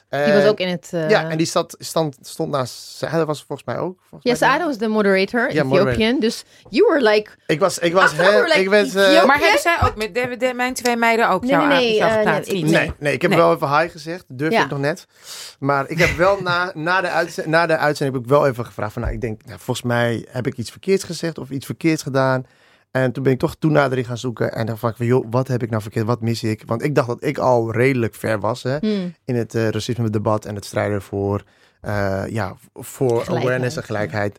[0.09, 0.89] Die was En- ook in het...
[0.91, 2.73] eh, Ja, en die stond, stond, stond naast...
[2.97, 3.99] Saada was volgens mij ook.
[4.09, 4.47] Volgens Ja.
[4.47, 5.85] Saada was de moderator, Ja, Ethiopian.
[5.85, 6.19] moderator.
[6.19, 7.31] Dus you were like...
[7.47, 8.43] Ik was, ik was heel...
[8.43, 9.25] like ik was, eh.
[9.25, 12.09] Maar hebben zij ook met de, de- mijn twee meiden ook Nee, jou, nee, aan-
[12.25, 12.63] nee, eh, nee?
[12.63, 13.39] Nee, nee, ik heb Nee.
[13.39, 14.23] wel even hi gezegd.
[14.27, 14.63] Durf Ja.
[14.63, 15.05] ik nog net.
[15.59, 18.65] Maar ik heb wel na, na, de uitzending, na de uitzending heb ik wel even
[18.65, 21.65] gevraagd van, nou, ik denk, nou, volgens mij heb ik iets verkeerds gezegd of iets
[21.65, 22.45] verkeerds gedaan.
[22.91, 25.69] En toen ben ik toch toenadering gaan zoeken en dan van, joh, wat heb ik
[25.69, 26.63] nou verkeerd, wat mis ik?
[26.65, 30.45] Want ik dacht dat ik al redelijk ver was hè, hmm, in het eh, racisme-debat
[30.45, 31.43] en het strijden voor,
[31.81, 34.37] eh, ja, voor Gelijkheid, awareness en gelijkheid.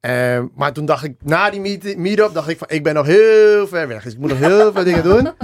[0.00, 3.06] Eh, maar toen dacht ik, na die meet- meet-up, dacht ik van, ik ben nog
[3.06, 4.02] heel ver weg.
[4.02, 5.30] Dus ik moet nog heel veel dingen doen.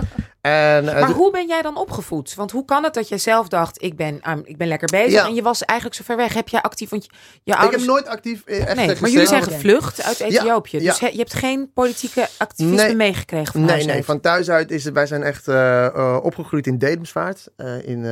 [0.43, 2.35] En, eh, Maar hoe ben jij dan opgevoed?
[2.35, 5.13] Want hoe kan het dat jij zelf dacht, ik ben, ah, ik ben lekker bezig
[5.13, 5.27] Ja.
[5.27, 6.35] en je was eigenlijk zo ver weg?
[6.35, 7.11] Heb jij actief, want je,
[7.43, 7.83] je ik ouders...
[7.83, 10.81] heb nooit actief eh, echt nee, maar jullie zijn gevlucht uit Ethiopië.
[10.81, 10.91] ja.
[10.91, 12.95] Dus je hebt geen politieke activisme Nee.
[12.97, 14.05] meegekregen van Nee, huis nee, uit?
[14.05, 17.49] van thuis uit is het, wij zijn echt eh, opgegroeid in Dedemsvaart.
[17.85, 18.05] in,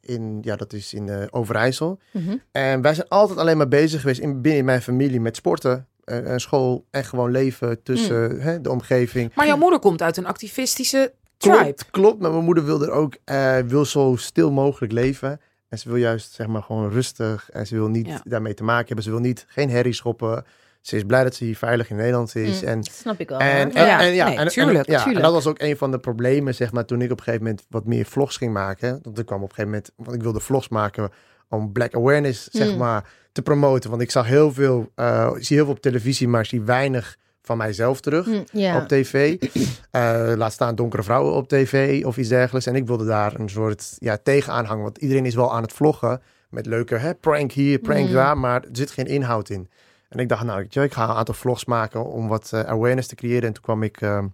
[0.00, 1.98] in, ja, dat is in Overijssel.
[2.12, 2.36] mhm.
[2.52, 5.84] En wij zijn altijd alleen maar bezig geweest in, binnen mijn familie met sporten.
[6.04, 9.32] en school en gewoon leven tussen hè, de omgeving.
[9.34, 11.58] Maar jouw moeder komt uit een activistische tribe.
[11.62, 15.40] Klopt, klopt, maar mijn moeder wil er ook eh, wil zo stil mogelijk leven.
[15.68, 17.50] En ze wil juist zeg maar gewoon rustig.
[17.50, 18.20] En ze wil niet Ja.
[18.24, 19.04] daarmee te maken hebben.
[19.04, 20.44] Ze wil niet geen herrie schoppen.
[20.80, 22.60] Ze is blij dat ze hier veilig in Nederland is.
[22.62, 23.38] Mm, En Snap ik wel.
[23.38, 25.76] En, en, Ja, en, ja, nee, en, en- tuurlijk, ja, en dat was ook een
[25.76, 28.52] van de problemen, zeg maar, toen ik op een gegeven moment wat meer vlogs ging
[28.52, 28.98] maken.
[29.02, 31.10] Want ik kwam op een gegeven moment, want ik wilde vlogs maken
[31.48, 32.76] om black awareness, zeg Mm.
[32.76, 33.90] maar, te promoten.
[33.90, 36.60] Want ik zag heel veel, eh, ik zie heel veel op televisie, maar ik zie
[36.62, 38.28] weinig van mijzelf terug.
[38.52, 38.76] Ja.
[38.76, 39.36] Op tv.
[39.90, 42.66] Eh, laat staan donkere vrouwen op tv of iets dergelijks.
[42.66, 44.82] En ik wilde daar een soort ja, tegenaan hangen.
[44.82, 46.20] Want iedereen is wel aan het vloggen.
[46.50, 48.12] Met leuke hè, prank hier, prank Mhm.
[48.14, 48.38] daar.
[48.38, 49.68] Maar er zit geen inhoud in.
[50.08, 53.14] En ik dacht, nou, ik ga een aantal vlogs maken om wat eh, awareness te
[53.14, 53.42] creëren.
[53.42, 54.24] En toen kwam ik eh,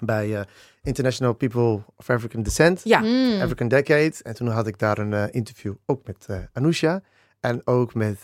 [0.00, 0.44] bij eh,
[0.82, 3.40] International People of African Descent, Ja, Hmm.
[3.40, 4.12] African Decade.
[4.22, 7.00] En toen had ik daar een interview ook met Anousha.
[7.40, 8.18] En ook met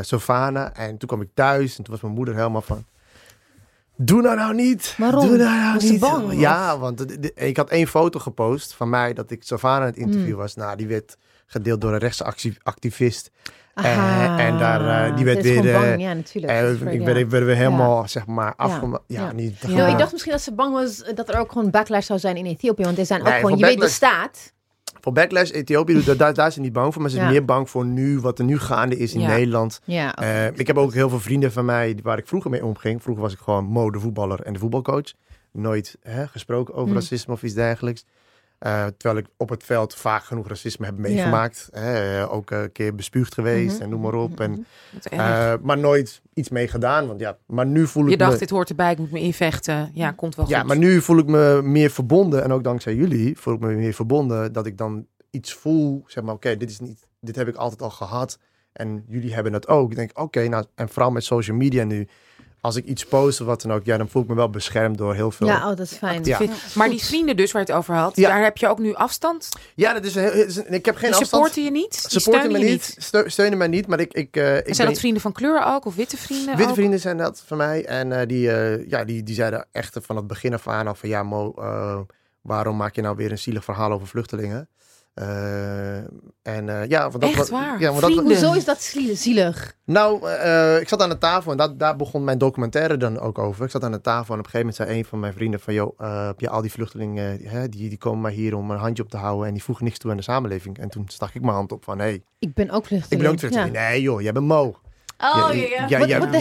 [0.00, 0.74] Sofana.
[0.74, 2.84] En toen kwam ik thuis en toen was mijn moeder helemaal van...
[3.96, 4.94] Doe nou nou niet.
[4.98, 5.26] Waarom?
[5.28, 6.00] Doe nou nou Was ze niet.
[6.00, 6.32] bang, of?
[6.34, 7.04] Ja, want
[7.34, 10.36] ik had één foto gepost van mij dat ik Sofana aan het interview Mm.
[10.36, 10.54] was.
[10.54, 13.30] Nou, die werd gedeeld door een rechtsactivist.
[13.74, 14.38] Aha.
[14.38, 16.52] en daar, eh, die werd weer, eh, bang, ja, natuurlijk.
[16.52, 17.18] En ik werd, ja.
[17.18, 18.98] ik werd weer helemaal, zeg maar, afgema...
[19.06, 19.32] Ja, Ja.
[19.32, 19.56] niet...
[19.60, 19.68] Ja.
[19.68, 22.18] Nou, ik dacht misschien dat ze bang was eh, dat er ook gewoon backlash zou
[22.18, 22.82] zijn in Ethiopië.
[22.82, 24.52] Want er zijn ook Nee, gewoon, je weet de staat.
[25.04, 27.02] Voor Backlash Ethiopië, daar, daar, ze niet bang voor.
[27.02, 27.28] Maar ze is Ja.
[27.30, 29.20] meer bang voor nu, wat er nu gaande is in.
[29.20, 29.80] Nederland.
[29.84, 30.16] Ja.
[30.16, 33.02] Eh, ik heb ook heel veel vrienden van mij waar ik vroeger mee omging.
[33.02, 35.12] Vroeger was ik gewoon mode voetballer en de voetbalcoach.
[35.52, 36.94] Nooit hè, gesproken over Hmm.
[36.94, 38.04] racisme of iets dergelijks.
[38.58, 41.68] Eh, terwijl ik op het veld vaak genoeg racisme heb meegemaakt.
[41.72, 43.82] Hè, eh, ook een keer bespuugd geweest Mhm.
[43.82, 44.40] en noem maar op.
[44.40, 44.66] En,
[45.10, 45.12] erg.
[45.12, 47.06] eh, maar nooit iets mee gedaan.
[47.06, 48.38] Want ja, maar nu voel ik je dacht, me...
[48.38, 49.90] dit hoort erbij, ik moet me invechten.
[49.94, 50.54] Ja, komt wel goed.
[50.54, 52.42] Ja, maar nu voel ik me meer verbonden.
[52.44, 54.52] En ook dankzij jullie voel ik me meer verbonden.
[54.52, 56.04] Dat ik dan iets voel.
[56.06, 57.06] Zeg maar, oké, dit is niet.
[57.20, 58.38] Dit heb ik altijd al gehad.
[58.72, 59.90] En jullie hebben het ook.
[59.90, 62.08] Ik denk, oké, nou, en vooral met social media nu.
[62.64, 64.98] Als ik iets post of wat dan ook, ja, dan voel ik me wel beschermd
[64.98, 65.46] door heel veel.
[65.46, 66.24] ja, Ja, oh, dat is fijn.
[66.24, 66.40] Ja.
[66.74, 68.28] Maar die vrienden dus waar je het over had, Ja.
[68.28, 69.48] daar heb je ook nu afstand.
[69.76, 71.28] dat is, een, heel- het is een- ik heb geen Die afstand.
[71.28, 71.90] supporten je niet?
[71.90, 74.58] Die Supporten steunen me je niet, steu- steunen mij niet, maar ik, ik, eh, ik
[74.58, 75.84] En ben- zijn dat vrienden van kleur ook?
[75.84, 76.74] Of witte vrienden Witte ook?
[76.76, 77.84] vrienden zijn dat van mij.
[77.84, 80.94] En eh, die, eh, ja, die, die zeiden echt van het begin af aan al
[80.94, 81.54] van ja, Mo,
[82.42, 84.68] waarom maak je nou weer een zielig verhaal over vluchtelingen?
[85.14, 85.96] Eh,
[86.42, 87.80] en eh, ja, want dat Echt waar?
[87.80, 88.24] Ja, want dat?
[88.24, 92.24] Hoezo is dat zielig- nou, eh, ik zat aan de tafel en dat, daar begon
[92.24, 93.64] mijn documentaire dan ook over.
[93.64, 95.60] Ik zat aan de tafel en op een gegeven moment zei een van mijn vrienden
[95.60, 95.74] van...
[95.74, 99.02] joh, heb je al die vluchtelingen, hè, die, die komen maar hier om een handje
[99.02, 99.46] op te houden...
[99.46, 100.78] en die voegen niks toe aan de samenleving.
[100.78, 103.12] En toen stak ik mijn hand op van, hé, hey, Ik ben ook vluchteling.
[103.12, 103.72] ik ben ook vluchteling.
[103.72, 104.76] Nee joh, jij bent Mo.
[105.18, 105.86] Oh, ja, ja.
[105.88, 106.40] Ja, Wat- jij, wat bent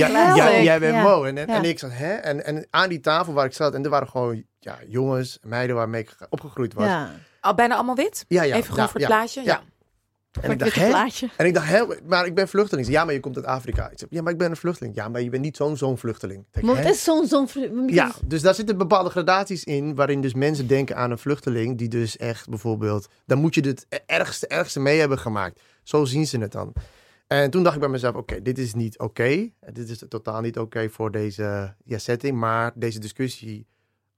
[0.82, 1.02] Ja.
[1.02, 1.24] Mo.
[1.24, 1.56] En, en, Ja.
[1.56, 2.14] en ik zat, hè?
[2.14, 5.76] En, en aan die tafel waar ik zat, en er waren gewoon ja, jongens, meiden
[5.76, 6.86] waarmee ik opgegroeid was.
[6.86, 7.12] Ja.
[7.40, 8.26] Al bijna allemaal wit?
[8.28, 9.16] ja, ja, Even gewoon ja, voor het ja.
[9.16, 9.42] plaatje?
[9.44, 9.62] Ja.
[10.42, 10.88] En ik dacht, hè?
[10.88, 11.30] plaatje.
[11.38, 11.84] En ik dacht, hè?
[12.08, 12.88] Maar ik ben vluchteling.
[12.88, 13.90] Ja, maar je komt uit Afrika.
[13.90, 14.96] Ik zeg, ja, maar ik ben een vluchteling.
[14.96, 16.46] Ja, maar je bent niet zo'n zo'n vluchteling.
[16.52, 17.28] Denk, Maar het is zo'n...
[17.28, 17.48] zo'n
[17.88, 21.88] Ja, dus daar zitten bepaalde gradaties in, waarin dus mensen denken aan een vluchteling die
[21.88, 25.60] dus echt bijvoorbeeld, dan moet je het ergste, ergste mee hebben gemaakt.
[25.84, 26.74] Zo zien ze het dan.
[27.34, 29.50] En toen dacht ik bij mezelf, oké, dit is niet oké.
[29.72, 33.68] Dit is totaal niet oké voor deze ja, setting, maar deze discussie,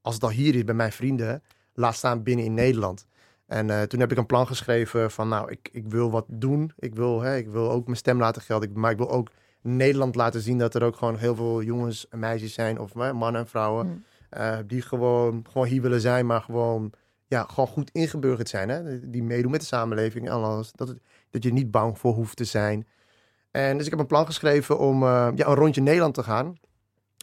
[0.02, 3.08] als het al hier is bij mijn vrienden, laat staan binnen in Nederland.
[3.48, 6.72] En eh, toen heb ik een plan geschreven van, nou, ik, ik wil wat doen.
[6.80, 10.16] Ik wil, hè, ik wil ook mijn stem laten gelden, maar ik wil ook Nederland
[10.16, 13.42] laten zien dat er ook gewoon heel veel jongens en meisjes zijn, of hè, mannen
[13.42, 14.04] en vrouwen, Hmm.
[14.30, 16.92] eh, die gewoon, gewoon hier willen zijn, maar gewoon,
[17.28, 18.70] ja, gewoon goed ingeburgerd zijn.
[18.70, 19.10] Hè?
[19.10, 20.72] Die meedoen met de samenleving en alles.
[20.72, 21.00] Dat, het,
[21.30, 22.88] dat je niet bang voor hoeft te zijn.
[23.56, 26.56] En dus ik heb een plan geschreven om eh, ja, een rondje Nederland te gaan.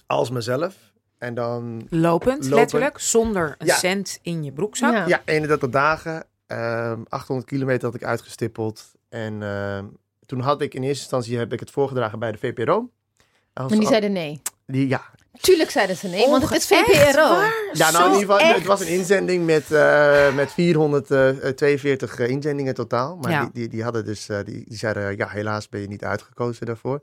[0.06, 0.74] Als mezelf.
[1.18, 2.56] En dan Lopend, Lopen.
[2.58, 3.74] letterlijk, zonder een Ja.
[3.76, 4.92] cent in je broekzak.
[4.92, 5.06] Ja.
[5.06, 6.24] ja, 31 dagen.
[6.46, 8.92] ehm, 800 kilometer had ik uitgestippeld.
[9.08, 9.84] En ehm,
[10.26, 12.90] toen had ik in eerste instantie heb ik het voorgedragen bij de VPRO.
[13.52, 14.40] Als- En die zeiden nee.
[14.66, 15.02] die, ja,
[15.40, 17.40] Tuurlijk zeiden ze nee, want het is VPRO.
[17.72, 22.74] ja, nou in ieder geval, het was een inzending met, eh, met 442 eh, inzendingen
[22.74, 23.16] totaal.
[23.16, 23.40] Maar Ja.
[23.40, 26.66] die, die, die hadden dus, eh, die, die zeiden, ja, helaas ben je niet uitgekozen
[26.66, 27.00] daarvoor.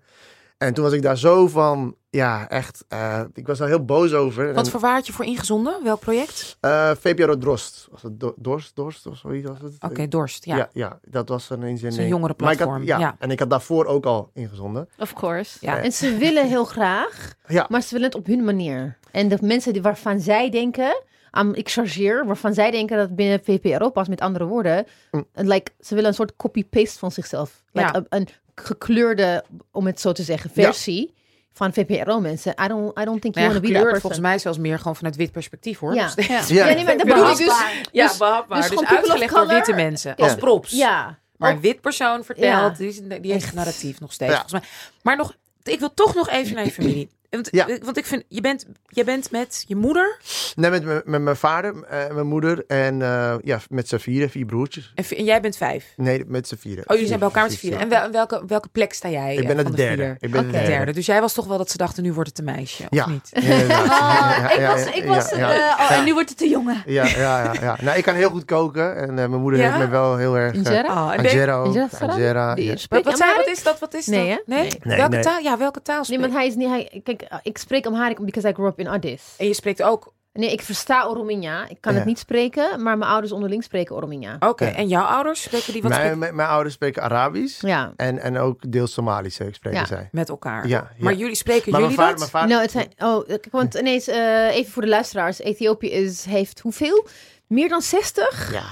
[0.60, 4.13] En toen was ik daar zo van, ja, echt, eh, ik was daar heel boos
[4.13, 4.54] over.
[4.54, 5.84] Wat En, voor waar had je voor ingezonden?
[5.84, 6.58] Welk project?
[6.60, 7.88] eh, VPRO Drost.
[7.91, 9.74] Was het Do- Dorst, Dorst of zoiets was het?
[9.80, 10.45] Oké, Dorst.
[10.45, 10.56] Ja.
[10.56, 10.69] Ja.
[10.74, 12.13] ja, dat was een inzending.
[12.13, 13.15] een ik had- ja, ja.
[13.19, 14.89] En ik had daarvoor ook al ingezonden.
[14.98, 15.58] Of course.
[15.62, 15.78] Ja.
[15.78, 17.65] En ze willen heel graag, Ja.
[17.69, 18.98] maar ze willen het op hun manier.
[19.12, 23.15] En de mensen die, waarvan zij denken, aan, ik chargeer, waarvan zij denken dat het
[23.15, 25.26] binnen VPRO past, met andere woorden, Mm.
[25.34, 27.63] like, ze willen een soort copy-paste van zichzelf.
[27.72, 28.06] Like, Ja.
[28.10, 28.28] een
[28.65, 30.63] gekleurde, om het zo te zeggen, Ja.
[30.63, 31.13] versie
[31.54, 32.54] van VPRO-mensen.
[32.63, 34.58] I don't, I don't think Nou you ja, want to be that volgens mij zelfs
[34.58, 35.93] meer gewoon vanuit wit perspectief hoor.
[35.95, 36.08] Ja.
[36.08, 36.28] Steeds.
[36.28, 36.43] Ja.
[36.48, 37.54] Ja, Ja, nee, maar dat bedoel ik dus.
[37.91, 38.62] Ja, dus- behapbaar.
[38.62, 40.15] dus Dus, uitgelegd door witte mensen.
[40.15, 40.38] Als Ja.
[40.38, 40.72] props.
[40.72, 41.19] Ja.
[41.38, 42.69] Maar een wit persoon vertelt, Ja.
[42.69, 44.32] die, die heeft het narratief nog steeds.
[44.32, 44.39] Ja.
[44.39, 44.69] Volgens mij.
[45.02, 47.10] Maar nog, ik wil toch nog even naar je familie.
[47.29, 47.67] Want, Ja.
[47.83, 50.17] want ik vind, je bent, je bent met je moeder
[50.55, 52.63] Nee, met, mijn- met mijn vader en mijn moeder.
[52.67, 54.91] En eh, ja, met z'n vieren, vier broertjes.
[54.95, 55.93] en, jij bent vijf.
[55.95, 56.83] Nee, met z'n vieren.
[56.83, 57.77] Oh, jullie zijn bij elkaar met z'n vieren.
[57.79, 57.83] Ja.
[57.85, 59.33] En wel, welke, welke plek sta jij?
[59.35, 60.03] Ik eh, ben van de de derde.
[60.03, 60.15] vier?
[60.19, 60.91] Ik ben De de derde.
[60.93, 63.07] Dus jij was toch wel dat ze dachten, nu wordt het een meisje, of Ja.
[63.09, 63.29] niet?
[63.31, 63.57] Ja.
[63.65, 65.47] Oh, ik was, ik was eh,
[65.79, 66.83] oh, en nu wordt het een jongen.
[66.85, 67.77] Ja, ja, ja, ja.
[67.81, 68.95] Nou, ik kan heel goed koken.
[68.95, 69.65] En eh, mijn moeder Ja?
[69.67, 70.55] heeft me wel heel erg...
[70.55, 70.61] eh?
[70.85, 71.53] Oh, Angera.
[71.99, 72.75] Angera ja.
[72.89, 73.79] wat, is dat?
[73.79, 74.15] Wat is dat?
[74.15, 74.39] Nee?
[74.45, 75.39] Nee, welke taal?
[75.39, 76.67] Ja, welke taal Nee, want hij is niet...
[76.69, 79.34] Hij, kijk, ik spreek Amharic because I grew up in Addis.
[79.38, 80.13] En je spreekt ook...
[80.34, 81.67] Nee, ik versta Orominja.
[81.69, 81.97] Ik kan Ja.
[81.97, 84.36] het niet spreken, maar mijn ouders onderling spreken Orominja.
[84.39, 84.73] Oké, Ja.
[84.73, 87.62] en jouw ouders spreken die wat Mijn, spreken mijn, mijn ouders spreken Arabisch.
[87.62, 87.93] Ja.
[87.95, 89.86] En, en ook deels Somalisch eh, spreken Ja.
[89.86, 90.10] zij.
[90.12, 90.67] met elkaar?
[90.67, 91.03] Ja, ja.
[91.03, 92.32] Maar jullie spreken Maar mijn jullie vader, dat?
[92.32, 93.39] mijn vader, Nou, het zijn...
[93.39, 95.39] Oh, want ineens, eh, even voor de luisteraars.
[95.39, 97.08] Ethiopië is, heeft hoeveel?
[97.47, 98.51] Meer dan 60?
[98.53, 98.63] Ja,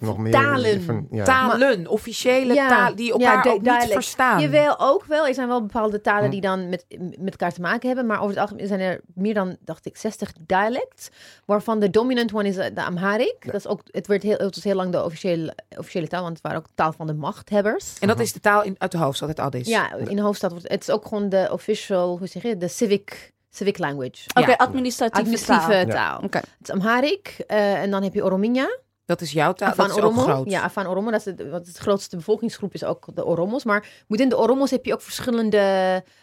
[0.00, 0.32] nog meer.
[0.32, 0.82] Talen.
[0.82, 1.24] Van, ja.
[1.24, 4.40] Talen, officiële talen die elkaar de- ook niet verstaan.
[4.40, 5.26] Jawel, ook wel.
[5.26, 6.30] Er zijn wel bepaalde talen Hm.
[6.30, 6.84] die dan met,
[7.18, 8.06] met elkaar te maken hebben.
[8.06, 11.08] Maar over het algemeen zijn er meer dan, dacht ik, 60 dialects.
[11.44, 13.36] Waarvan de dominant one is eh, de Amharic.
[13.44, 16.32] Dat is ook, het, werd heel, het was heel lang de officiële, officiële taal, want
[16.32, 17.98] het waren ook taal van de machthebbers.
[17.98, 19.68] En dat is de taal in, uit de hoofdstad, uit Addis.
[19.68, 22.68] Ja, in de hoofdstad wordt het is ook gewoon de official, hoe zeg je, de
[22.68, 24.24] civic, civic language.
[24.34, 24.54] Oké, Ja.
[24.56, 25.94] administratieve, Administratieve taal.
[26.18, 26.20] taal.
[26.24, 26.38] Oké.
[26.38, 28.78] Het is Amharic eh, en dan heb je Orominja.
[29.10, 30.22] Dat is jouw taal, Afaan dat is ook Oromo.
[30.22, 30.50] groot.
[30.50, 31.10] Ja, Afaan Oromo.
[31.10, 33.64] Dat is het, want het grootste bevolkingsgroep is ook de Oromos.
[33.64, 35.58] Maar within de Oromos heb je ook verschillende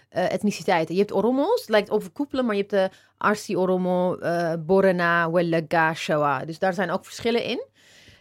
[0.09, 0.93] eh, etniciteiten.
[0.95, 5.93] Je hebt Oromos, het lijkt overkoepelen, maar je hebt de Arsi Oromo, eh Borana, Wellaga,
[5.93, 6.45] Shawa.
[6.45, 7.65] Dus daar zijn ook verschillen in.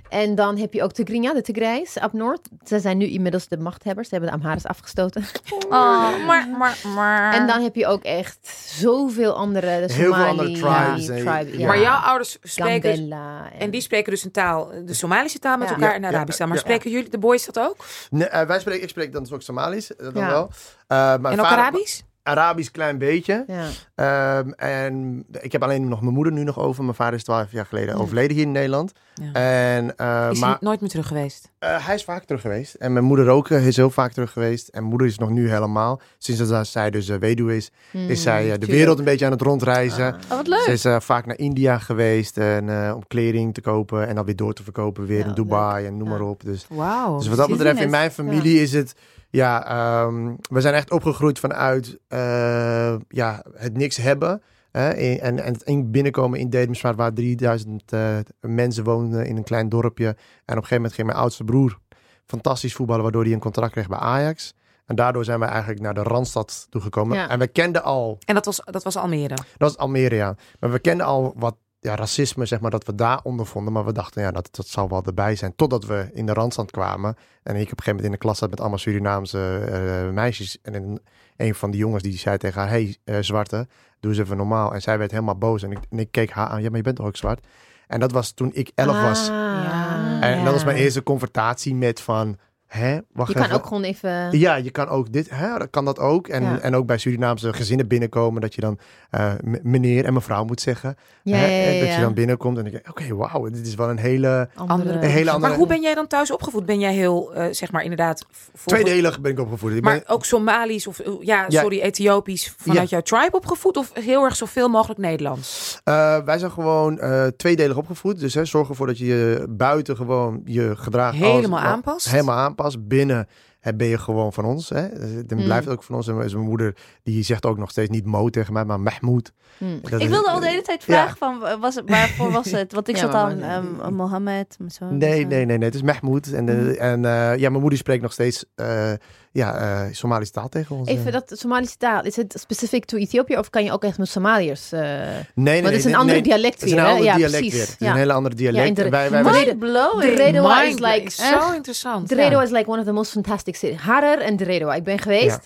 [0.08, 2.48] En dan heb je ook Tigrinya, de Tigrijs, up north.
[2.64, 4.08] Ze zijn nu inmiddels de machthebbers.
[4.08, 5.24] Ze hebben de Amharas afgestoten.
[5.68, 7.32] Oh, maar, maar, maar.
[7.34, 11.66] En dan heb je ook echt zoveel andere, de Heel veel andere tribes, tribe, ja.
[11.66, 12.90] Maar jouw ouders spreken...
[12.90, 13.52] dus- Gambella.
[13.58, 15.74] En die spreken dus een taal, de Somalische taal met Ja.
[15.74, 16.48] elkaar en de Arabische taal.
[16.48, 16.62] Maar ja.
[16.62, 17.84] spreken jullie, de boys, dat ook?
[18.10, 20.28] Nee, eh, wij spreken, ik spreek dan dus ook Somalisch, eh, dan Ja.
[20.30, 20.50] wel.
[20.86, 22.00] Eh, mijn en ook vader- Arabisch?
[22.26, 23.44] Arabisch klein beetje.
[23.46, 23.66] Ja.
[23.94, 26.82] Ehm, en ik heb alleen nog mijn moeder nu nog over.
[26.84, 28.92] Mijn vader is twaalf jaar geleden overleden hier in Nederland.
[29.14, 29.32] Ja.
[29.32, 31.50] En, eh, Is hij maar nooit meer terug geweest?
[31.58, 32.74] eh, hij is vaak terug geweest.
[32.74, 34.68] En mijn moeder ook eh, is heel vaak terug geweest.
[34.68, 36.00] En moeder is nog nu helemaal.
[36.18, 38.72] Sinds dat zij dus weduwe is, is zij eh, de tuurlijk.
[38.78, 40.14] wereld een beetje aan het rondreizen.
[40.14, 40.20] Ah.
[40.30, 40.60] Oh, wat leuk.
[40.60, 44.52] Ze is vaak naar India geweest en, om kleding te kopen en dan weer door
[44.52, 46.44] te verkopen weer in Dubai en noem maar op.
[46.44, 47.18] Dus, Wauw.
[47.18, 48.94] dus wat dat betreft in mijn familie is het,
[49.36, 54.42] ja, ehm, we zijn echt opgegroeid vanuit eh, ja, het niks hebben.
[54.70, 59.44] hè, en, en het in- binnenkomen in Dedemsvaart waar 3000 eh, mensen woonden in een
[59.44, 60.06] klein dorpje.
[60.06, 61.78] En op een gegeven moment ging mijn oudste broer
[62.26, 64.54] fantastisch voetballen, waardoor hij een contract kreeg bij Ajax.
[64.86, 67.16] En daardoor zijn we eigenlijk naar de Randstad toegekomen.
[67.16, 67.28] Ja.
[67.28, 69.28] En we kenden al En dat was, dat was Almere.
[69.34, 70.36] dat was Almere, ja.
[70.60, 73.72] Maar we kenden al wat ja, racisme, zeg maar, dat we daar ondervonden.
[73.72, 75.56] Maar we dachten, ja, dat, dat zal wel erbij zijn.
[75.56, 77.16] Totdat we in de Randstand kwamen.
[77.42, 80.58] En ik op een gegeven moment in de klas zat met allemaal Surinaamse eh, meisjes.
[80.62, 81.00] En een,
[81.36, 83.66] een van die jongens die zei tegen haar, hey, eh, zwarte,
[84.00, 84.74] doe eens even normaal.
[84.74, 85.62] En zij werd helemaal boos.
[85.62, 87.46] En ik, en ik keek haar aan, ja, maar je bent toch ook zwart?
[87.86, 89.26] En dat was toen ik elf was.
[89.26, 90.20] Ja.
[90.20, 90.82] En dat was mijn Ah.
[90.82, 94.38] eerste confrontatie met van, hè, wacht Je kan ook gewoon even...
[94.38, 96.28] Ja, je kan ook dit, hè, dat kan dat ook.
[96.28, 96.58] En, Ja.
[96.58, 98.78] en ook bij Surinaamse gezinnen binnenkomen, dat je dan
[99.10, 100.96] eh, meneer en mevrouw moet zeggen.
[101.22, 103.66] Ja, hè, ja, ja, hè, Dat je dan binnenkomt en ik denk, oké, wauw, dit
[103.66, 106.66] is wel een hele Andere- Een hele andere- Maar hoe ben jij dan thuis opgevoed?
[106.66, 108.26] Ben jij heel, eh, zeg maar, inderdaad...
[108.64, 109.72] tweedelig ben ik opgevoed.
[109.72, 111.60] Ik Maar ben, ook Somalisch of, eh, ja, Ja.
[111.60, 113.76] sorry, Ethiopisch vanuit jouw tribe opgevoed?
[113.76, 115.80] Of heel erg zoveel mogelijk Nederlands?
[115.84, 118.20] eh, wij zijn gewoon eh, tweedelig opgevoed.
[118.20, 122.10] Dus hè, zorg ervoor dat je je buiten gewoon je gedrag Helemaal aanpast.
[122.10, 122.65] Helemaal aanpast.
[122.86, 123.28] Binnen
[123.76, 124.68] ben je gewoon van ons.
[124.68, 124.88] Hè?
[125.26, 125.44] Dan Mm.
[125.44, 126.08] blijft het ook van ons.
[126.08, 129.32] En mijn moeder die zegt ook nog steeds niet Mo tegen mij, maar Mahmoud.
[129.58, 129.78] Mm.
[129.82, 130.94] Ik is- wilde al de hele tijd Ja.
[130.94, 132.72] vragen van, was het, waarvoor was het?
[132.72, 134.56] Want ik Ja, zat aan ehm, Mohammed.
[134.66, 135.26] zoon, Nee, zo.
[135.26, 135.66] nee, nee, nee.
[135.68, 136.26] Het is Mahmoud.
[136.26, 138.92] En, de- en eh, ja, mijn moeder spreekt nog steeds eh
[139.36, 140.88] ja, eh Somalische taal tegen ons.
[140.88, 141.12] Even eh.
[141.12, 144.72] dat Somalische taal, is het specifiek to Ethiopië of kan je ook echt met Somaliërs?
[144.72, 146.28] eh, Nee, nee, Want het is een nee, andere nee.
[146.28, 146.90] dialect Het is een weer, hè?
[146.90, 147.52] ander Ja, dialect precies.
[147.58, 147.66] weer.
[147.68, 147.90] Het is Ja.
[147.92, 148.76] een hele andere dialect.
[148.76, 150.00] de- En wij, wij, Maar wij- de- Mind-blowing.
[150.00, 152.08] de reden- Redowa is Mind- like- zo interessant.
[152.08, 152.42] Dredo ja.
[152.42, 153.78] is like one of the most fantastic cities.
[153.80, 154.70] Harar en Dredo.
[154.70, 155.40] Ik ben geweest.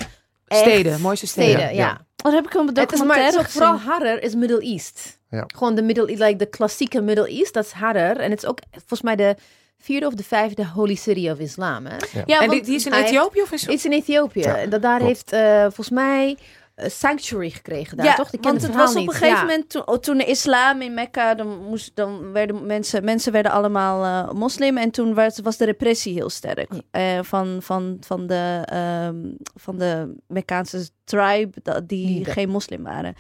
[0.47, 1.51] Steden, mooiste steden.
[1.51, 1.87] Steden, Ja, ja.
[1.89, 2.01] ja.
[2.23, 3.79] Wat heb ik een Het is maar het vooral?
[3.79, 5.19] Harar is Middle East.
[5.31, 5.45] Ja.
[5.55, 8.17] Gewoon de Middle like de klassieke Middle East, dat is Harar.
[8.17, 9.37] En het is ook volgens mij de
[9.81, 11.87] vierde of de vijfde holy city of islam.
[11.87, 11.97] Hè?
[12.27, 14.41] Ja, en want die, die is in Ethiopië of in Het is in Ethiopië.
[14.41, 15.13] Ja, En dat daar klopt.
[15.13, 16.37] heeft eh, volgens mij
[16.75, 18.31] eh, sanctuary gekregen daar, ja, toch?
[18.31, 19.41] Die ken want het was op een gegeven Ja.
[19.41, 23.53] moment, toen, oh, toen de islam in Mekka, dan, moest, dan werden mensen, mensen werden
[23.53, 24.77] allemaal eh, moslim.
[24.77, 29.17] En toen was, was de repressie heel sterk eh, van, van, van, de, ehm,
[29.55, 32.33] van de Mekkaanse tribe, dat- die Lieden.
[32.33, 33.15] geen moslim waren.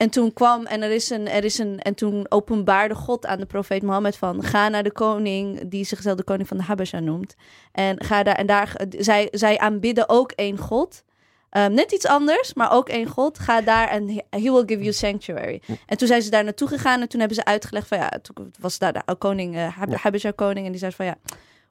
[0.00, 3.38] En toen kwam, en er is een, er is een, en toen openbaarde God aan
[3.38, 7.00] de profeet Mohammed van, ga naar de koning, die zichzelf de koning van de Habasha
[7.00, 7.34] noemt.
[7.72, 11.02] En ga daar, en daar, zij, zij aanbidden ook één God.
[11.50, 13.38] Ehm, net iets anders, maar ook één God.
[13.38, 15.62] Ga daar en he he will give you sanctuary.
[15.86, 18.52] En toen zijn ze daar naartoe gegaan en toen hebben ze uitgelegd van ja, toen
[18.60, 19.96] was daar de koning, eh Hab- Ja.
[19.96, 21.16] Habasha koning en die zei van ja,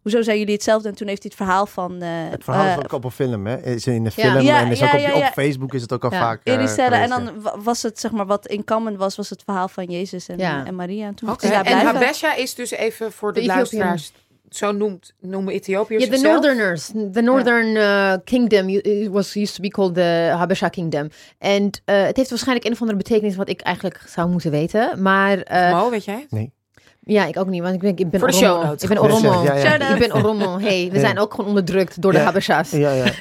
[0.01, 0.89] hoezo zijn jullie hetzelfde?
[0.89, 3.11] En toen heeft hij het verhaal van eh Het verhaal is eh, ook op een
[3.11, 3.57] film, hè?
[3.63, 5.27] Is in de film Ja, en is ja, ook op, ja, ja.
[5.27, 6.19] op Facebook is het ook al Ja.
[6.19, 6.41] vaak.
[6.43, 6.95] eh, Eriselle.
[6.95, 9.85] En dan wa- was het zeg maar wat in common was, was het verhaal van
[9.85, 10.65] Jezus en, Ja.
[10.65, 11.07] en Maria.
[11.07, 11.77] En toen daar En.
[11.77, 14.11] Habesha is dus even voor de, De luisteraars,
[14.49, 16.41] zo noemt, noemen Ethiopiërs Ja, de zichzelf?
[16.41, 16.85] Northerners.
[17.13, 21.07] The Northern uh, Kingdom it was used to be called the Habesha Kingdom.
[21.37, 21.69] En uh,
[22.03, 25.01] het heeft waarschijnlijk een of andere betekenis wat ik eigenlijk zou moeten weten.
[25.01, 26.27] Maar uh, Mo, weet jij?
[27.09, 28.53] Ja, ik ook niet, want ik ben, ik ben Voor de Oromo.
[28.55, 28.81] show notes.
[28.83, 29.43] Ik ben Oromo.
[29.43, 29.93] ja, ja.
[29.93, 30.59] Ik ben Oromo.
[30.59, 30.99] Hey, we Ja.
[31.01, 32.17] zijn ook gewoon onderdrukt door de.
[32.19, 32.71] Habesha's.
[32.71, 33.05] Ja, ja.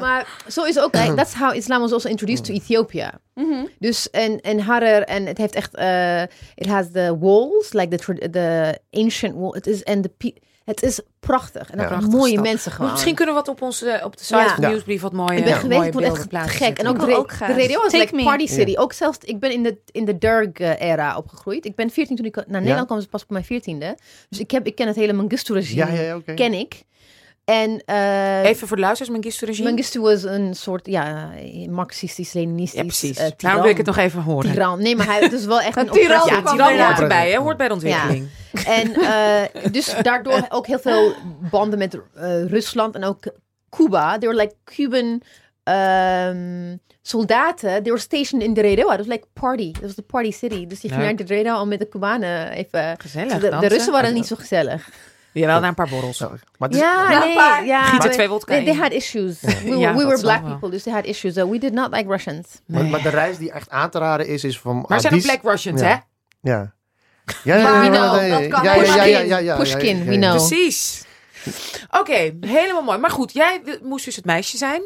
[0.00, 3.12] Maar zo is ook, like, that's how Islam was also introduced to Ethiopia.
[3.34, 3.64] Mhm.
[3.78, 6.22] Dus en, en Harar, en het heeft echt, eh
[6.54, 9.50] it has the walls, like the, tra- the ancient wall.
[9.52, 11.70] Het is, en de, pe- het is prachtig.
[11.70, 11.86] En ook Ja.
[11.86, 12.42] prachtige mooie stad.
[12.44, 12.90] mensen gewoon.
[12.90, 14.48] Misschien kunnen we wat op, onze, op de site Ja.
[14.54, 16.78] van de nieuwsbrief wat mooie, Ik ben geweest, ik vond echt plaatsen gek.
[16.78, 18.74] En ook de, wil ook de radio was like party city.
[18.76, 21.64] Ook zelfs, ik ben in de, in de Derg-era opgegroeid.
[21.64, 23.94] Ik ben 14 toen ik naar Nederland kwam, dus pas op mijn 14e.
[24.28, 26.34] Dus ik, heb, ik ken het hele Mengistu-regime, Ja, ja, ja, oké.
[26.34, 26.82] ken ik.
[27.44, 29.68] En eh Even voor de luisteraars, Mengistu regime.
[29.68, 31.30] Mengistu was een soort, ja,
[31.68, 33.18] marxistisch-leninistisch ja, precies.
[33.18, 34.50] eh, Daarom wil ik het nog even horen.
[34.50, 34.82] Tiran.
[34.82, 36.26] Nee, maar hij het is wel echt een Een tiran.
[36.26, 37.36] Ja, Tiran hoort erbij, hè?
[37.38, 38.28] hoort bij de ontwikkeling.
[38.66, 41.14] En eh, dus daardoor ook heel veel
[41.50, 43.18] banden met eh, Rusland en ook
[43.70, 44.18] Cuba.
[44.18, 45.20] They were like Cuban
[45.62, 47.70] ehm, soldaten.
[47.82, 48.88] They were stationed in Deredo.
[48.88, 49.72] Dat was like party.
[49.72, 50.66] Dat was de party city.
[50.66, 52.94] Dus die ging naar Deredo om met de Cubanen even...
[52.98, 53.38] Gezellig.
[53.38, 53.68] de, de.
[53.68, 54.88] Russen waren niet zo gezellig.
[55.40, 56.18] Jawel, na een paar borrels.
[56.18, 57.66] Ja, maar is- Ja, Ja, nee.
[57.66, 59.40] Ja, Gieten twee wodka they, had issues.
[59.40, 60.50] We, were, Ja, we were black wel.
[60.50, 61.34] people, dus they had issues.
[61.34, 62.46] So we did not like Russians.
[62.66, 64.84] maar, maar de reis die echt aan te raden is, is van...
[64.88, 65.86] Maar zijn ook Black Russians, Ja.
[65.86, 65.94] hè?
[66.50, 66.72] Ja.
[67.44, 70.08] Ja, ja, ja, we ja, ja, ja, ja, ja, ja, ja, ja, Pushkin, ja, ja,
[70.08, 70.18] we ja.
[70.18, 70.36] know.
[70.48, 71.04] Precies.
[71.90, 72.98] Oké, helemaal mooi.
[72.98, 74.82] Maar goed, jij moest dus het meisje zijn.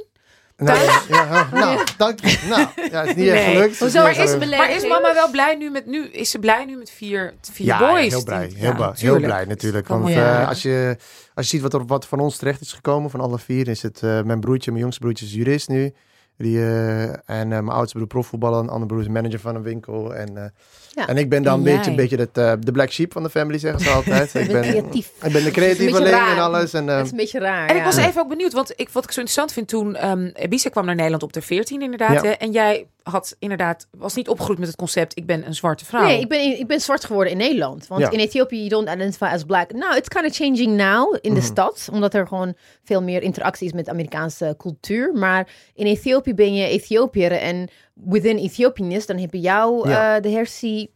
[0.59, 2.47] Nou, ja, ja, nou, dank je.
[2.49, 3.55] Nou, ja, het is niet echt Nee.
[3.57, 3.79] gelukt.
[3.79, 4.57] Hoezo Het is echt-?
[4.57, 6.07] Maar is mama wel blij nu met nu?
[6.07, 8.13] Is ze blij nu met vier, vier Ja, boys?
[8.13, 8.49] heel blij.
[8.49, 9.89] Die- Heel, ja, blij, heel blij natuurlijk.
[9.89, 10.45] Want eh, Ja.
[10.45, 10.97] als, je,
[11.35, 13.83] als je ziet wat er wat van ons terecht is gekomen, van alle vier, is
[13.83, 15.93] het eh, mijn broertje, mijn jongste broertje is jurist nu.
[16.37, 19.63] Die, eh, en eh, mijn oudste broer profvoetballer, een andere broer is manager van een
[19.63, 20.15] winkel.
[20.15, 20.51] En, eh,
[20.95, 21.07] Ja.
[21.09, 23.23] en ik ben dan een En beetje, een beetje het, eh, de black sheep van
[23.23, 24.35] de family, zeggen ze altijd.
[24.35, 25.11] ik, ben, creatief.
[25.23, 26.41] ik ben de creatieveling beetje en raar.
[26.41, 26.73] alles.
[26.73, 27.69] En, eh, Dat is een beetje raar.
[27.69, 30.31] En ik was even ook benieuwd, want ik, wat ik zo interessant vind toen ehm
[30.49, 32.23] Bisa kwam naar Nederland op de 14 inderdaad.
[32.23, 35.85] Hè, en jij had inderdaad, was niet opgegroeid met het concept, ik ben een zwarte
[35.85, 36.03] vrouw.
[36.05, 37.87] Nee, ik ben, ik ben zwart geworden in Nederland.
[37.87, 38.11] Want Ja.
[38.11, 39.73] in Ethiopië, you don't identify as black.
[39.73, 41.41] Nou, it's kind of changing now in Mhm.
[41.41, 41.89] de stad.
[41.93, 45.13] Omdat er gewoon veel meer interactie is met Amerikaanse cultuur.
[45.15, 47.33] Maar in Ethiopië ben je Ethiopiër.
[47.33, 47.69] En
[48.05, 50.17] within Ethiopiërs, dan heb je jou Ja.
[50.17, 50.91] eh, de hersie.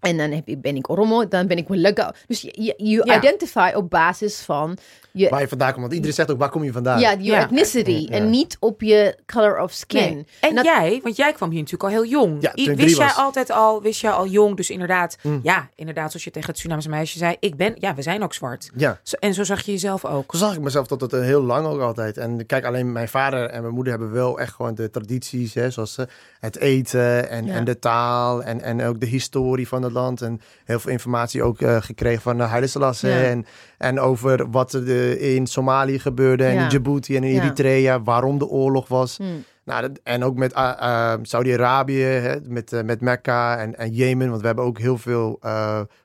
[0.00, 2.14] En dan heb je, ben ik Oromo, dan ben ik Welaga.
[2.26, 3.16] Dus je, Ja.
[3.18, 4.76] identify op basis van
[5.16, 5.80] je, waar je vandaan komt.
[5.80, 7.00] Want iedereen zegt ook, waar kom je vandaan?
[7.00, 7.44] ja, your Ja.
[7.44, 7.90] ethnicity.
[7.90, 8.08] Ja.
[8.08, 10.14] En niet op je color of skin.
[10.14, 10.26] Nee.
[10.40, 12.36] En, dat- jij, want jij kwam hier natuurlijk al heel jong.
[12.42, 13.16] Ja, I- toen ik wist jij was.
[13.16, 15.40] altijd al, wist jij al jong, dus inderdaad, Mm.
[15.42, 18.34] ja, inderdaad, zoals je tegen het Surinaamse meisje zei, ik ben, ja, we zijn ook
[18.34, 18.70] zwart.
[18.76, 19.00] ja.
[19.02, 20.30] Zo- en zo zag je jezelf ook.
[20.32, 22.16] Zo zag ik mezelf tot het eh, heel lang ook altijd.
[22.16, 25.70] En kijk, alleen mijn vader en mijn moeder hebben wel echt gewoon de tradities, hè,
[25.70, 26.06] zoals eh,
[26.40, 27.52] het eten en, Ja.
[27.54, 30.22] en de taal en, en ook de historie van het land.
[30.22, 33.22] En heel veel informatie ook eh, gekregen van de Selassie Ja.
[33.22, 33.46] en,
[33.78, 36.62] en over wat er eh, in Somalië gebeurde en Ja.
[36.62, 37.42] in Djibouti en in Ja.
[37.42, 39.16] Eritrea, waarom de oorlog was.
[39.16, 39.44] Hmm.
[39.64, 44.28] Nou, dat- en ook met ah, ah, Saudi-Arabië, met, met Mekka en, en Jemen.
[44.28, 45.40] Want we hebben ook heel veel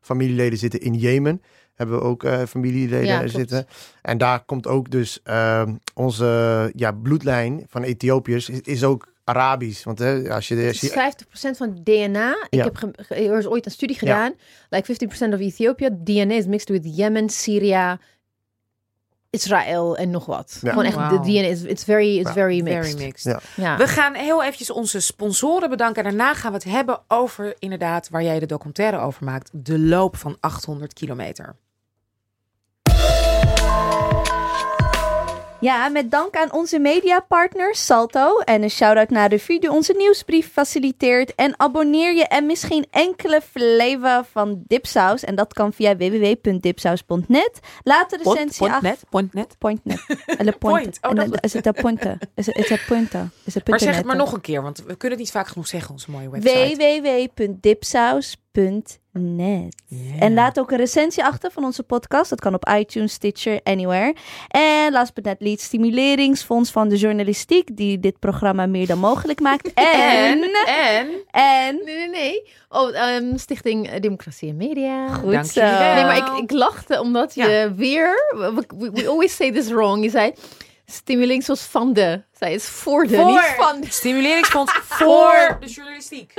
[0.01, 1.41] familieleden zitten in Jemen.
[1.75, 3.67] hebben we ook familieleden Ja, zitten.
[4.01, 9.83] En daar komt ook dus ehm, onze ja, bloedlijn van Ethiopiërs is, is ook Arabisch.
[9.83, 11.13] Want hè, als je, als Het is je
[11.51, 12.29] 50% van DNA.
[12.49, 12.63] Ik Ja.
[12.63, 14.33] heb er is ooit een studie gedaan.
[14.69, 17.99] Like 50% of Ethiopia DNA is mixed with Yemen, Syria,
[19.29, 20.57] Israël en nog wat.
[20.61, 20.69] Ja.
[20.69, 22.33] Gewoon echt de DNA is it's very it's Ja.
[22.33, 22.91] very mixed.
[22.91, 23.23] Very mixed.
[23.23, 23.39] Ja.
[23.63, 23.77] Ja.
[23.77, 26.03] We gaan heel eventjes onze sponsoren bedanken.
[26.03, 29.49] Daarna gaan we het hebben over inderdaad waar jij de documentaire over maakt.
[29.53, 31.55] De loop van 800 kilometer.
[35.61, 38.37] Ja, met dank aan onze mediapartner Salto.
[38.39, 41.35] En een shout-out naar de die onze nieuwsbrief faciliteert.
[41.35, 45.23] En abonneer je en mis geen enkele flavor van dipsaus.
[45.23, 47.59] En dat kan via www.dipsaus.net.
[47.83, 48.89] Laat de recensie Point, achter.
[48.89, 49.55] net, point net.
[49.57, 50.05] Pointnet.
[50.59, 50.59] Point.
[50.59, 50.99] point.
[51.01, 52.19] Oh, dat- Is het een punten?
[52.35, 53.31] Is het punten?
[53.45, 55.47] Is het Maar zeg het maar nog een keer, want we kunnen het niet vaak
[55.47, 56.75] genoeg zeggen, onze mooie website.
[57.35, 58.47] www.dipsaus.net.
[58.51, 59.69] Yeah.
[60.19, 62.29] En laat ook een recensie achter van onze podcast.
[62.29, 64.15] Dat kan op iTunes, Stitcher, anywhere.
[64.47, 69.39] En last but not least, Stimuleringsfonds van de Journalistiek, die dit programma meer dan mogelijk
[69.39, 69.73] maakt.
[69.73, 72.49] En, En, en, en, Nee, nee, nee.
[72.69, 75.07] Oh, ehm, Stichting Democratie en Media.
[75.13, 75.61] goed Dank zo.
[75.61, 77.73] Nee, maar ik, ik lachte omdat je Ja.
[77.73, 78.33] weer...
[78.35, 80.03] We, we, we always say this wrong.
[80.03, 80.33] Je zei
[80.85, 82.23] stimuleringsfonds van de.
[82.31, 83.25] Zij is voor de, Voor.
[83.25, 83.91] niet van de.
[83.91, 86.33] stimuleringsfonds voor de journalistiek.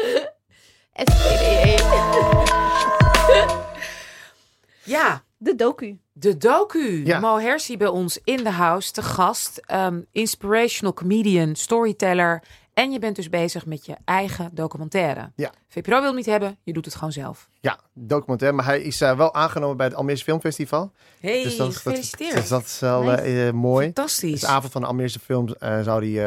[4.82, 5.98] Ja, De docu.
[6.12, 7.04] de docu.
[7.04, 7.20] Ja.
[7.20, 9.60] Mo Hersi bij ons in de house, te gast.
[9.66, 12.42] Ehm, inspirational comedian, storyteller.
[12.74, 15.32] En je bent dus bezig met je eigen documentaire.
[15.36, 15.52] Ja.
[15.68, 17.48] VPRO wil hem niet hebben, je doet het gewoon zelf.
[17.60, 18.56] Ja, documentaire.
[18.56, 20.92] Maar hij is eh, wel aangenomen bij het Almeerse Filmfestival.
[21.20, 22.30] Hey, dus dat, gefeliciteerd.
[22.32, 23.16] Dat, dus dat is wel Nice.
[23.22, 23.84] eh, eh, mooi.
[23.84, 24.30] Fantastisch.
[24.30, 25.52] Dus de avond van de Almeerse films
[25.82, 26.20] zou die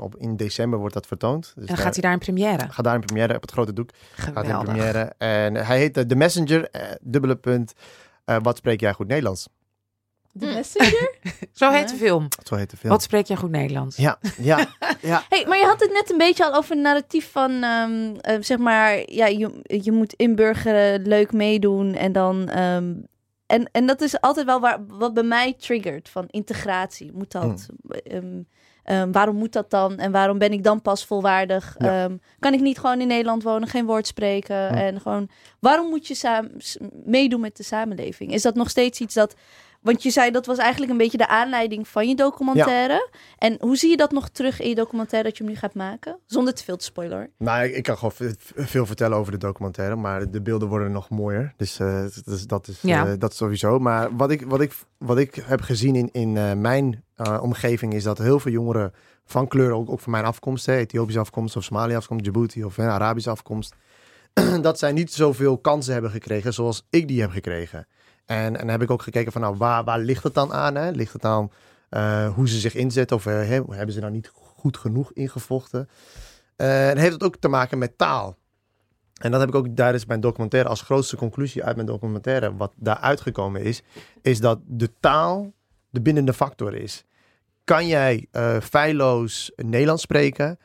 [0.00, 1.42] op, in december wordt dat vertoond.
[1.54, 2.68] Dus en dan gaat hij daar in première.
[2.70, 3.90] gaat daar in première op het grote doek.
[4.14, 4.64] Gaat in Geweldig.
[4.74, 5.12] première.
[5.18, 6.68] En hij heet The Messenger,
[7.00, 7.72] dubbele punt.
[8.24, 9.48] wat spreek jij goed Nederlands?
[10.32, 11.14] De messenger?
[11.52, 12.28] Zo heet de film.
[12.44, 12.92] Zo heet de film.
[12.92, 13.96] Wat spreek jij goed Nederlands?
[13.96, 14.56] Ja, ja,
[15.02, 15.24] ja.
[15.28, 18.36] Hey, maar je had het net een beetje al over het narratief van, ehm, eh,
[18.40, 22.48] zeg maar, ja, je, je moet inburgeren, leuk meedoen en dan...
[22.48, 22.92] ehm,
[23.46, 27.12] en, en dat is altijd wel waar, wat bij mij triggert, van integratie.
[27.12, 27.66] Moet dat?
[27.88, 28.42] Ehm,
[28.84, 29.98] ehm, waarom moet dat dan?
[29.98, 31.74] En waarom ben ik dan pas volwaardig?
[31.78, 32.04] Ja.
[32.04, 34.68] Ehm, kan ik niet gewoon in Nederland wonen, geen woord spreken?
[34.68, 34.74] Hm.
[34.74, 35.28] En gewoon,
[35.60, 36.48] waarom moet je
[37.04, 38.32] meedoen met de samenleving?
[38.32, 39.34] Is dat nog steeds iets dat...
[39.80, 43.08] Want je zei dat was eigenlijk een beetje de aanleiding van je documentaire.
[43.38, 45.74] En hoe zie je dat nog terug in je documentaire dat je hem nu gaat
[45.74, 46.18] maken?
[46.26, 47.30] Zonder te veel te spoiler.
[47.38, 51.08] Nou, ik, ik kan gewoon veel vertellen over de documentaire, maar de beelden worden nog
[51.08, 51.52] mooier.
[51.56, 53.06] Dus eh, dat is, dat, is, Ja.
[53.06, 53.78] eh, dat is sowieso.
[53.78, 57.94] Maar wat ik, wat ik, wat ik heb gezien in, in eh, mijn eh, omgeving
[57.94, 58.92] is dat heel veel jongeren
[59.24, 62.78] van kleur, ook, ook van mijn afkomst, hè, Ethiopische afkomst of Somalië afkomst, Djibouti of
[62.78, 63.74] Arabische afkomst,
[64.62, 67.86] dat zij niet zoveel kansen hebben gekregen zoals ik die heb gekregen.
[68.30, 70.74] En, en heb ik ook gekeken van, nou, waar, waar ligt het dan aan?
[70.74, 70.90] Hè?
[70.90, 71.50] Ligt het aan
[71.88, 75.88] eh, hoe ze zich inzetten of eh, hebben ze nou niet goed genoeg ingevochten?
[76.56, 78.36] Eh, en heeft het ook te maken met taal.
[79.20, 82.72] En dat heb ik ook tijdens mijn documentaire als grootste conclusie uit mijn documentaire, wat
[82.76, 83.82] daar uitgekomen is,
[84.22, 85.52] is dat de taal
[85.90, 87.04] de bindende factor is.
[87.64, 88.26] Kan jij
[88.62, 90.58] feilloos Nederlands spreken,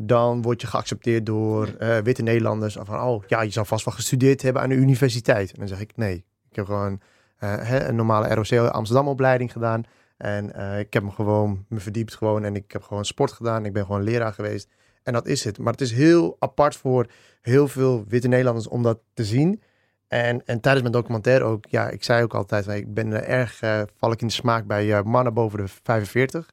[0.00, 2.76] dan word je geaccepteerd door witte Nederlanders.
[2.80, 5.52] Van, oh ja, je zou vast wel gestudeerd hebben aan de universiteit.
[5.52, 6.24] En dan zeg ik nee.
[6.56, 7.00] Ik heb gewoon
[7.38, 9.84] eh, een normale ROC Amsterdam opleiding gedaan.
[10.16, 12.44] En eh, ik heb me gewoon me verdiept gewoon.
[12.44, 13.64] En ik heb gewoon sport gedaan.
[13.64, 14.68] Ik ben gewoon leraar geweest.
[15.02, 15.58] En dat is het.
[15.58, 17.06] Maar het is heel apart voor
[17.40, 19.62] heel veel witte Nederlanders om dat te zien.
[20.08, 23.60] En, en tijdens mijn documentaire ook, ja, ik zei ook altijd, ik ben er erg,
[23.60, 26.50] eh, val ik in de smaak bij mannen boven de 45.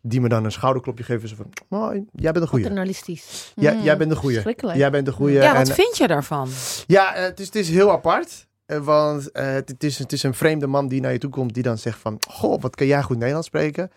[0.00, 1.28] Die me dan een schouderklopje geven.
[1.28, 2.64] Zo van, oh, jij bent een goeie.
[2.64, 3.52] Paternalistisch.
[3.56, 4.42] Ja, Mm, jij bent de goeie.
[4.76, 5.34] Jij bent de goeie.
[5.34, 6.48] Ja, wat En, vind je daarvan?
[6.86, 8.50] ja, het, is, het is heel apart.
[8.66, 11.54] Eh, Want eh, het, is, het is een vreemde man die naar je toe komt.
[11.54, 13.90] Die dan zegt van, goh, wat kan jij goed Nederlands spreken?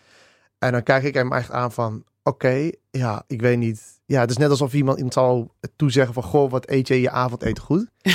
[0.58, 3.94] En dan kijk ik hem echt aan van, oké, ja, ik weet niet.
[4.06, 7.10] Ja, het is net alsof iemand, iemand zal toezeggen van, goh, wat eet je je
[7.10, 7.86] avondeten goed?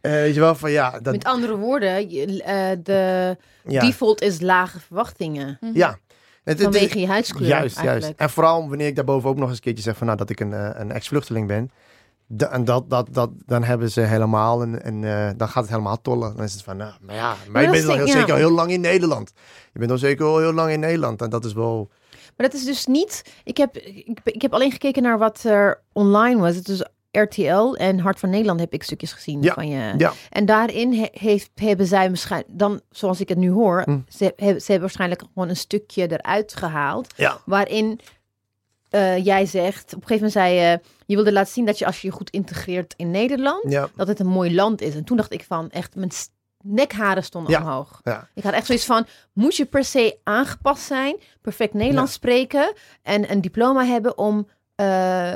[0.00, 4.22] Eh, weet je wel, van ja, dat, Met andere woorden, je, eh, de ja, default
[4.22, 5.58] is lage verwachtingen.
[5.74, 5.88] ja.
[5.88, 5.98] Het,
[6.44, 8.12] het is- Vanwege je huidskleur Juist, juist.
[8.16, 10.40] En vooral wanneer ik daarboven ook nog eens een keertje zeg van nou, dat ik
[10.40, 11.70] een, een ex-vluchteling ben.
[12.50, 16.00] En dat, dat, dat, dan hebben ze helemaal een, en eh, dan gaat het helemaal
[16.00, 16.36] tollen.
[16.36, 18.12] Dan is het van, nou, maar ja, maar je bent al heel, ja.
[18.12, 19.32] zeker al heel lang in Nederland.
[19.72, 21.22] Je bent al zeker al heel lang in Nederland.
[21.22, 21.88] En dat is wel,
[22.36, 23.22] Maar dat is dus niet.
[23.44, 26.54] Ik heb, ik, ik heb alleen gekeken naar wat er online was.
[26.56, 29.94] Het is RTL en Hart van Nederland heb ik stukjes gezien Ja, van je.
[29.98, 30.12] ja.
[30.30, 33.98] En daarin he- heeft, hebben zij waarschijnlijk, dan zoals ik het nu hoor, Hm.
[34.08, 37.12] ze, hebben, ze hebben waarschijnlijk gewoon een stukje eruit gehaald.
[37.16, 38.00] ja, Waarin
[38.90, 41.86] eh, jij zegt, op een gegeven moment zei je, je wilde laten zien dat je
[41.86, 44.94] als je je goed integreert in Nederland, ja, dat het een mooi land is.
[44.94, 46.10] En toen dacht ik van echt, mijn,
[46.62, 47.60] nekharen stonden Ja.
[47.60, 48.00] omhoog.
[48.04, 48.28] Ja.
[48.34, 52.72] Ik had echt zoiets van, moet je per se aangepast zijn, perfect Nederlands spreken
[53.02, 55.34] en een diploma hebben om eh,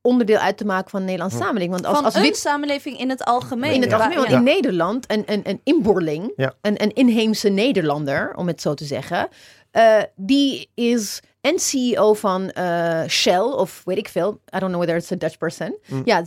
[0.00, 1.42] onderdeel uit te maken van de Nederlandse Hm.
[1.44, 1.74] samenleving?
[1.74, 3.72] Want als, Van als een wit samenleving in het algemeen.
[3.74, 3.96] in het Ja.
[3.96, 4.36] algemeen, want Ja.
[4.36, 6.54] in Nederland, een, een, een inboorling, Ja.
[6.60, 9.28] een, een inheemse Nederlander, om het zo te zeggen,
[9.70, 14.76] eh, die is en CEO van eh, Shell, of weet ik veel, I don't know
[14.76, 15.76] whether it's a Dutch person.
[15.86, 16.02] Mm.
[16.04, 16.22] Ja,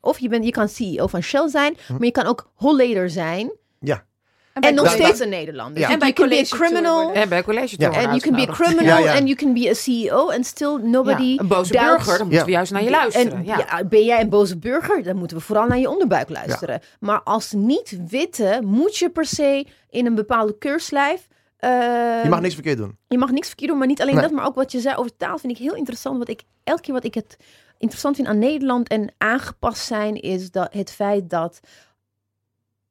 [0.00, 3.52] of je, bent, je kan CEO van Shell zijn, maar je kan ook Holleder zijn
[3.80, 4.04] Ja.
[4.52, 5.80] en nog bij- steeds een Nederlander.
[5.80, 5.84] Ja.
[5.86, 7.12] Dus En bij be a college criminal.
[7.12, 7.86] En bij college Ja.
[7.88, 9.14] And you can be a criminal Ja, ja.
[9.16, 12.26] and you can be a CEO and still nobody Ja, een boze doubts- burger, dan
[12.26, 12.44] moeten Ja.
[12.44, 13.32] we juist naar je luisteren.
[13.32, 13.58] en ja.
[13.70, 16.80] ja, ben jij een boze burger, dan moeten we vooral naar je onderbuik luisteren.
[17.00, 21.28] Maar als niet-witte moet je per se in een bepaalde keurslijf.
[21.60, 22.96] Je mag niks verkeerd doen.
[23.08, 24.22] je mag niks verkeerd doen, maar niet alleen Nee.
[24.22, 26.18] dat, maar ook wat je zei over taal vind ik heel interessant.
[26.18, 27.36] Wat ik elke keer wat ik het
[27.78, 31.60] interessant vind aan Nederland en aangepast zijn, is dat het feit dat.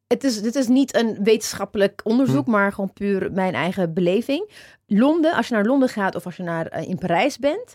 [0.08, 2.52] Het is, dit is niet een wetenschappelijk onderzoek, Hm.
[2.52, 4.50] maar gewoon puur mijn eigen beleving.
[4.88, 7.74] Londen, als je naar Londen gaat of als je naar, eh, in Parijs bent,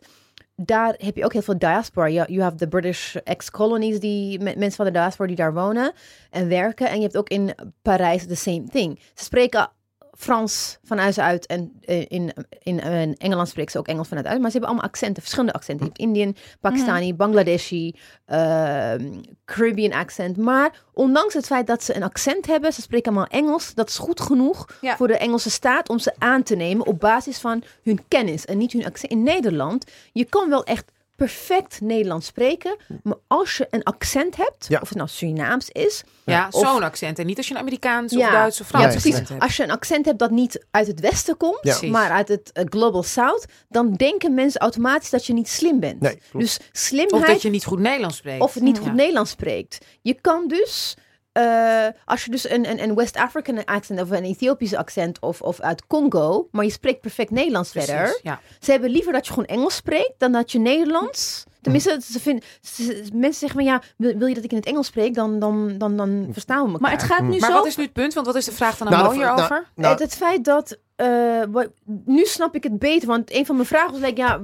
[0.57, 2.09] daar heb je ook heel veel diaspora.
[2.09, 5.93] You, you have the British ex-colonies, die me- mensen van de diaspora die daar wonen
[6.31, 6.89] en werken.
[6.89, 8.99] En je hebt ook in Parijs the same thing.
[9.15, 9.71] Ze spreken
[10.17, 14.09] Frans van huis uit en eh, in, in, eh, in Engeland spreken ze ook Engels
[14.09, 14.37] vanuit uit.
[14.41, 15.87] Maar ze hebben allemaal accenten, verschillende accenten.
[15.87, 17.95] Je hebt Indian, Pakistani, Bangladeshi,
[18.27, 19.13] ehm,
[19.45, 20.37] Caribbean accent.
[20.37, 23.75] Maar ondanks het feit dat ze een accent hebben, ze spreken allemaal Engels.
[23.75, 24.97] Dat is goed genoeg Ja.
[24.97, 28.59] voor de Engelse staat om ze aan te nemen op basis van hun kennis en
[28.59, 29.13] niet hun accent.
[29.13, 34.67] In Nederland, je kan wel echt perfect Nederlands spreken, maar als je een accent hebt,
[34.69, 34.79] Ja.
[34.81, 37.19] of het nou Surinaams is, Ja, Of- zo'n accent.
[37.19, 38.19] En niet als je een Amerikaans of.
[38.31, 39.15] Duits of ja, Frans precies.
[39.29, 39.43] hebt.
[39.43, 41.89] Als je een accent hebt dat niet uit het westen komt, Ja.
[41.91, 46.01] Maar uit het eh, Global South, dan denken mensen automatisch dat je niet slim bent.
[46.01, 48.41] Nee, dus slimheid Of dat je niet goed Nederlands spreekt.
[48.43, 48.93] of niet goed Ja.
[48.93, 49.79] Nederlands spreekt.
[50.03, 50.97] Je kan dus,
[51.35, 55.41] eh, als je dus een, een, een West African accent of een Ethiopische accent of,
[55.43, 58.21] of uit Congo, maar je spreekt perfect Nederlands Precies, verder.
[58.23, 58.41] Ja.
[58.61, 61.45] Ze hebben liever dat je gewoon Engels spreekt dan dat je Nederlands.
[61.61, 64.67] Tenminste, ze vinden, ze- mensen zeggen van ja, wil, wil je dat ik in het
[64.67, 66.81] Engels spreek, dan, dan, dan, dan verstaan we elkaar.
[66.81, 67.57] Maar het gaat nu Maar zo...
[67.57, 68.15] wat is nu het punt?
[68.15, 69.49] Want wat is de vraag van Nou, Amo hierover?
[69.49, 70.77] nou, nou, het, het feit dat.
[70.97, 71.71] Eh, wat-
[72.05, 73.09] nu snap ik het beter.
[73.09, 74.41] Want een van mijn vragen was: like, ja,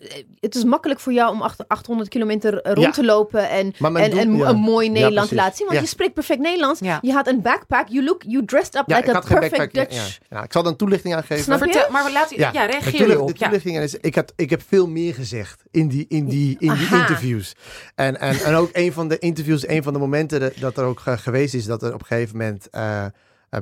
[0.00, 2.92] eh, het is makkelijk voor jou om acht- 800 kilometer eh, rond Ja.
[2.92, 3.48] te lopen.
[3.48, 4.48] En, en, ja.
[4.48, 5.66] een mooi Ja, Nederland te laten zien.
[5.66, 5.84] Want Ja.
[5.84, 6.80] je spreekt perfect Nederlands.
[6.80, 6.98] Ja.
[7.02, 7.88] Je had een backpack.
[7.88, 9.72] You look, you dressed up Ja, like ik a perfect backpack.
[9.90, 10.18] Dutch.
[10.30, 10.36] Ja.
[10.36, 11.44] Ja, ik zal dan toelichting aan geven.
[11.44, 11.86] Snap je?
[11.90, 13.06] Maar laat, ja, de reageer.
[13.06, 13.46] De Ja.
[13.46, 16.86] toelichting is, ik, had, ik heb veel meer gezegd in die, in die, in die
[16.86, 17.00] Aha.
[17.00, 17.54] interviews.
[17.94, 20.84] En, en, en ook een van de interviews, een van de momenten dat- dat er
[20.84, 23.04] ook geweest is, dat er op een gegeven moment eh,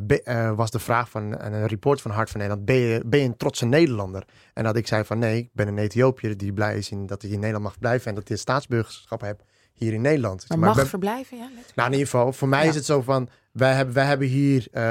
[0.03, 3.03] be- eh, was de vraag van een, een report van Hart van Nederland, ben je,
[3.07, 4.25] ben je een trotse Nederlander?
[4.55, 7.23] En dat ik zei van nee, ik ben een Ethiopiër die blij is in, dat
[7.23, 10.45] hij in Nederland mag blijven en dat hij het staatsburgerschap heeft hier in Nederland.
[10.49, 11.49] Maar Maar mag ben- verblijven, ja.
[11.55, 11.73] net.
[11.75, 12.69] nou, in ieder geval, voor mij Ja.
[12.69, 14.83] is het zo van, wij hebben, wij hebben hier, eh,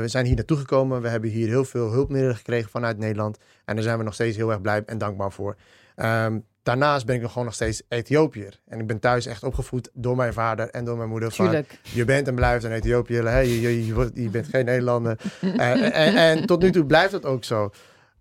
[0.00, 1.02] we zijn hier naartoe gekomen.
[1.02, 3.38] We hebben hier heel veel hulpmiddelen gekregen vanuit Nederland.
[3.64, 5.56] En daar zijn we nog steeds heel erg blij en dankbaar voor.
[5.94, 8.60] Ehm, daarnaast ben ik nog gewoon nog steeds Ethiopiër.
[8.68, 11.32] En ik ben thuis echt opgevoed door mijn vader en door mijn moeder.
[11.32, 13.44] Van, je bent en blijft een Ethiopiër.
[13.44, 15.18] Je, je, je, bent geen Nederlander.
[15.56, 17.70] Eh, en, en tot nu toe blijft het ook zo.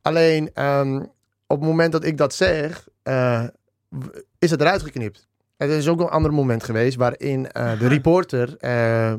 [0.01, 0.95] Alleen ehm,
[1.47, 3.43] op het moment dat ik dat zeg, eh,
[4.39, 5.29] is het eruit geknipt.
[5.57, 9.17] Er is ook een ander moment geweest waarin eh, de reporter, eh, eh,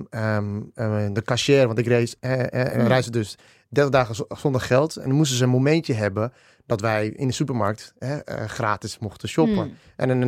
[1.13, 2.87] de cashier, want ik reis, eh, eh, Mm.
[2.87, 3.37] reisde dus
[3.69, 4.97] 30 dagen zonder geld.
[4.97, 6.33] En dan moesten ze een momentje hebben
[6.73, 9.55] dat wij in de supermarkt eh, eh, gratis mochten shoppen.
[9.57, 9.75] Hmm.
[9.97, 10.23] En, dan-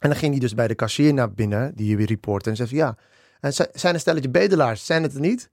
[0.00, 2.68] en dan ging hij dus bij de cashier naar binnen, die weer reporter, en zei
[2.68, 2.96] van, ja,
[3.40, 5.50] en zi- zijn een stelletje bedelaars, zijn het er niet?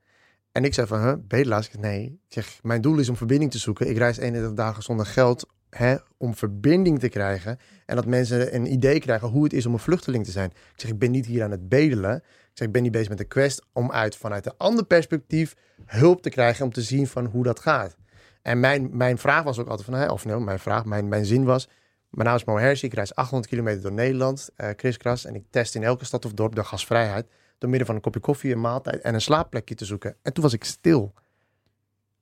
[0.52, 1.66] En ik zei van, huh, bedelaars?
[1.66, 2.04] Ik zeg, nee.
[2.06, 3.90] Ik zeg, mijn doel is om verbinding te zoeken.
[3.90, 7.58] Ik reis 31 dagen zonder geld hè, om verbinding te krijgen.
[7.86, 10.50] En dat mensen een idee krijgen hoe het is om een vluchteling te zijn.
[10.50, 12.16] Ik zeg, ik ben niet hier aan het bedelen.
[12.16, 12.22] Ik
[12.54, 16.22] zeg, ik ben niet bezig met de quest om uit vanuit een ander perspectief hulp
[16.22, 17.96] te krijgen om te zien van hoe dat gaat.
[18.42, 21.44] En mijn, mijn vraag was ook altijd van, of nee, mijn vraag, mijn, mijn zin
[21.44, 21.68] was,
[22.10, 25.44] mijn naam is Mo Hersi, ik reis 800 kilometer door Nederland, eh kriskras, en ik
[25.50, 27.28] test in elke stad of dorp de gasvrijheid
[27.58, 30.16] door middel van een kopje koffie, een maaltijd en een slaapplekje te zoeken.
[30.22, 31.14] En toen was ik stil.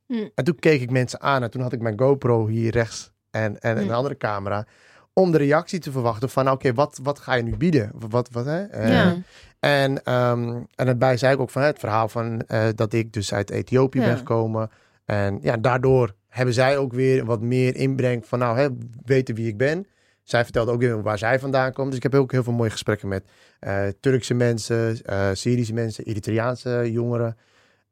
[0.06, 0.30] Hmm.
[0.36, 3.60] En toen keek ik mensen aan en toen had ik mijn GoPro hier rechts en,
[3.60, 3.92] en een Hmm.
[3.94, 4.66] andere camera.
[5.14, 7.92] Om de reactie te verwachten van, oké, wat, wat ga je nu bieden?
[7.94, 8.64] Wat, wat, hè?
[8.64, 9.18] Eh, Ja.
[9.60, 13.14] En, ehm, en daarbij zei ik ook van hè, het verhaal van eh, dat ik
[13.14, 14.72] dus uit Ethiopië ben gekomen.
[15.08, 18.68] En ja, daardoor hebben zij ook weer wat meer inbreng van nou, hè,
[19.06, 19.88] weten wie ik ben.
[20.24, 21.88] Zij vertelde ook weer waar zij vandaan komt.
[21.88, 23.30] Dus ik heb ook heel veel mooie gesprekken met
[23.60, 27.38] eh, Turkse mensen, eh, Syrische mensen, Eritreaanse jongeren.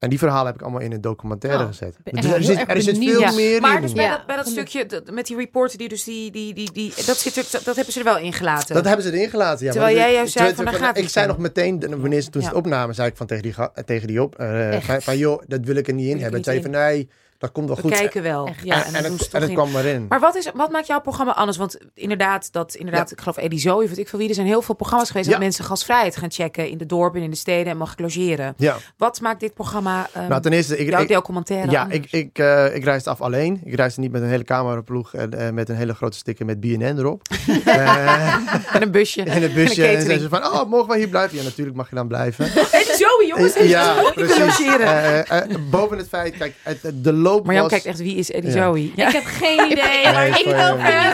[0.05, 1.97] En die verhalen heb ik allemaal in een documentaire Oh, gezet.
[2.03, 3.31] Dus er, zit, er zit veel Ja.
[3.31, 3.81] meer Maar in.
[3.81, 4.09] dus bij, Ja.
[4.17, 7.17] dat, bij dat stukje dat- met die reporter die dus die, die, die, die dat,
[7.17, 8.75] zit er, dat, hebben ze er wel ingelaten.
[8.75, 9.65] Dat hebben ze erin gelaten.
[9.65, 12.29] Ja, Terwijl maar jij juist zei van, daar gaat Ik zei nog meteen, wanneer ze
[12.29, 13.53] toen ze het opnamen, zei ik van tegen die,
[13.85, 16.37] tegen die op, eh, van, van, joh, dat wil ik er niet in hebben.
[16.39, 17.91] En zei van nee, dat komt wel We goed.
[17.91, 18.47] kijken wel.
[18.47, 18.63] Echt.
[18.63, 20.05] Ja, en, het, en het kwam erin.
[20.09, 21.57] Maar wat, is, wat maakt jouw programma anders?
[21.57, 24.61] Want inderdaad, dat, inderdaad ik geloof Eddie Zoe, weet ik veel wie, er zijn heel
[24.61, 25.25] veel programma's geweest...
[25.25, 25.31] Ja.
[25.31, 28.53] dat mensen gasvrijheid gaan checken in de dorpen en in de steden en mag logeren.
[28.57, 31.99] ja, Wat maakt dit programma, um, nou ten eerste, ik, jouw ik, documentaire ja, anders?
[31.99, 33.61] ik, ik, eh, ik reisde af alleen.
[33.63, 36.59] Ik reisde niet met een hele cameraploeg en eh, met een hele grote sticker met
[36.59, 37.21] BNN erop.
[37.65, 38.35] Eh,
[38.75, 39.23] En een busje.
[39.23, 39.85] en een busje.
[39.85, 41.37] En ze van, oh, mogen wij hier blijven?
[41.37, 42.45] Ja, natuurlijk mag je dan blijven.
[42.71, 43.53] Eddie Zoe, jongens.
[43.53, 44.37] Ja, ik precies.
[44.37, 45.25] logeren.
[45.27, 47.71] Eh, boven het feit, kijk, het, de loop Marjan was...
[47.71, 48.63] kijkt echt, wie is Eddie Ja.
[48.63, 48.91] Zoe?
[48.95, 49.07] Ja.
[49.07, 50.45] Ik heb geen idee Nee, ik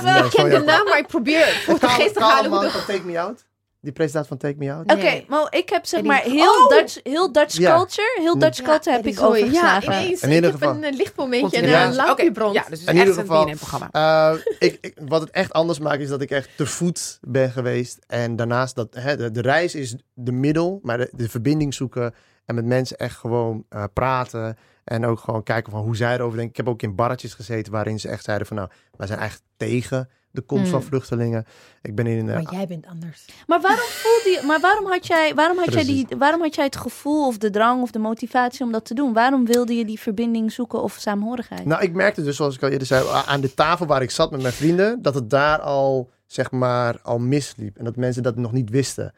[0.03, 2.83] Nee, Ik ken de naam, maar ik probeer voor de geest te halen hoe de...
[2.87, 3.45] Take Me Out.
[3.83, 4.91] Die presentator van Take Me Out.
[4.91, 5.25] Oké, Nee.
[5.27, 6.69] maar ik heb zeg maar heel Oh!
[6.69, 9.23] Dutch, heel Dutch culture, heel Dutch Ja, culture heb ik Zoe.
[9.37, 9.93] Ja, overgeslagen.
[9.93, 10.21] ineens.
[10.21, 10.83] In ik ieder heb geval.
[10.83, 12.55] een lichtmomentje en een lampje Oké, brandt.
[12.55, 13.89] Ja, dus het In is ieder echt een geval, BNN-programma.
[13.91, 17.51] Eh, ik, ik, wat het echt anders maakt is dat ik echt te voet ben
[17.51, 17.99] geweest.
[18.07, 22.13] En daarnaast dat hè, de, de reis is de middel, maar de, de verbinding zoeken
[22.45, 24.57] en met mensen echt gewoon eh, praten.
[24.91, 26.49] En ook gewoon kijken van hoe zij erover denken.
[26.49, 29.41] Ik heb ook in barretjes gezeten waarin ze echt zeiden van nou, wij zijn echt
[29.57, 30.85] tegen de komst van Mm.
[30.85, 31.45] vluchtelingen.
[31.81, 32.43] Ik ben in een...
[32.43, 33.25] Maar jij bent anders.
[33.47, 36.65] Maar waarom voelde je, maar waarom had jij, waarom had jij die, waarom had jij
[36.65, 39.13] het gevoel of de drang of de motivatie om dat te doen?
[39.13, 41.65] Waarom wilde je die verbinding zoeken of saamhorigheid?
[41.65, 44.31] Nou, ik merkte dus, zoals ik al eerder zei, aan de tafel waar ik zat
[44.31, 47.77] met mijn vrienden, dat het daar al, zeg maar, al misliep.
[47.77, 49.13] En dat mensen dat nog niet wisten.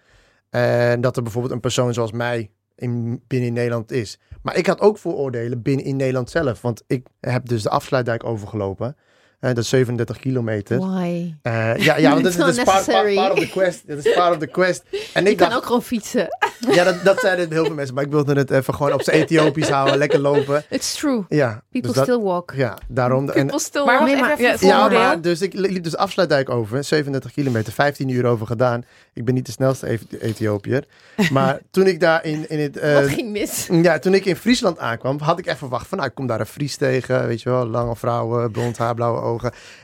[0.49, 4.19] En dat er bijvoorbeeld een persoon zoals mij in, binnen in Nederland is.
[4.41, 6.61] Maar ik had ook vooroordelen binnen in Nederland zelf.
[6.61, 8.95] Want ik heb dus de afsluitdijk overgelopen.
[9.49, 10.79] Dat is 37 kilometer.
[10.79, 11.33] Why?
[11.41, 13.15] Eh, ja, ja, want dat is, dat is part, part, Unnecessary.
[13.15, 13.87] part of the quest.
[13.87, 14.83] Dat is part of the quest.
[15.13, 16.27] En Je ik kan dacht, ook gewoon fietsen.
[16.71, 17.95] ja, dat, dat zeiden heel veel mensen.
[17.95, 19.97] Maar ik wilde het even gewoon op zijn Ethiopisch houden.
[19.97, 20.63] Lekker lopen.
[20.69, 21.23] It's true.
[21.29, 22.51] Ja, People dus dat, still walk.
[22.55, 23.29] ja daarom.
[23.29, 24.19] En, People still Maar walk.
[24.19, 28.25] maar- even, even ja, maar dus ik liep dus afsluitdijk over, 37 kilometer, 15 uur
[28.25, 28.83] over gedaan.
[29.13, 30.83] Ik ben niet de snelste Eth- Ethiopiër.
[31.31, 32.77] Maar toen ik daar in, in het...
[32.77, 33.67] eh, Wat ging mis?
[33.71, 36.39] ja, toen ik in Friesland aankwam, had ik echt verwacht van, nou, ik kom daar
[36.39, 39.31] een Fries tegen, weet je wel, lange vrouwen, blond haar, blauwe ogen.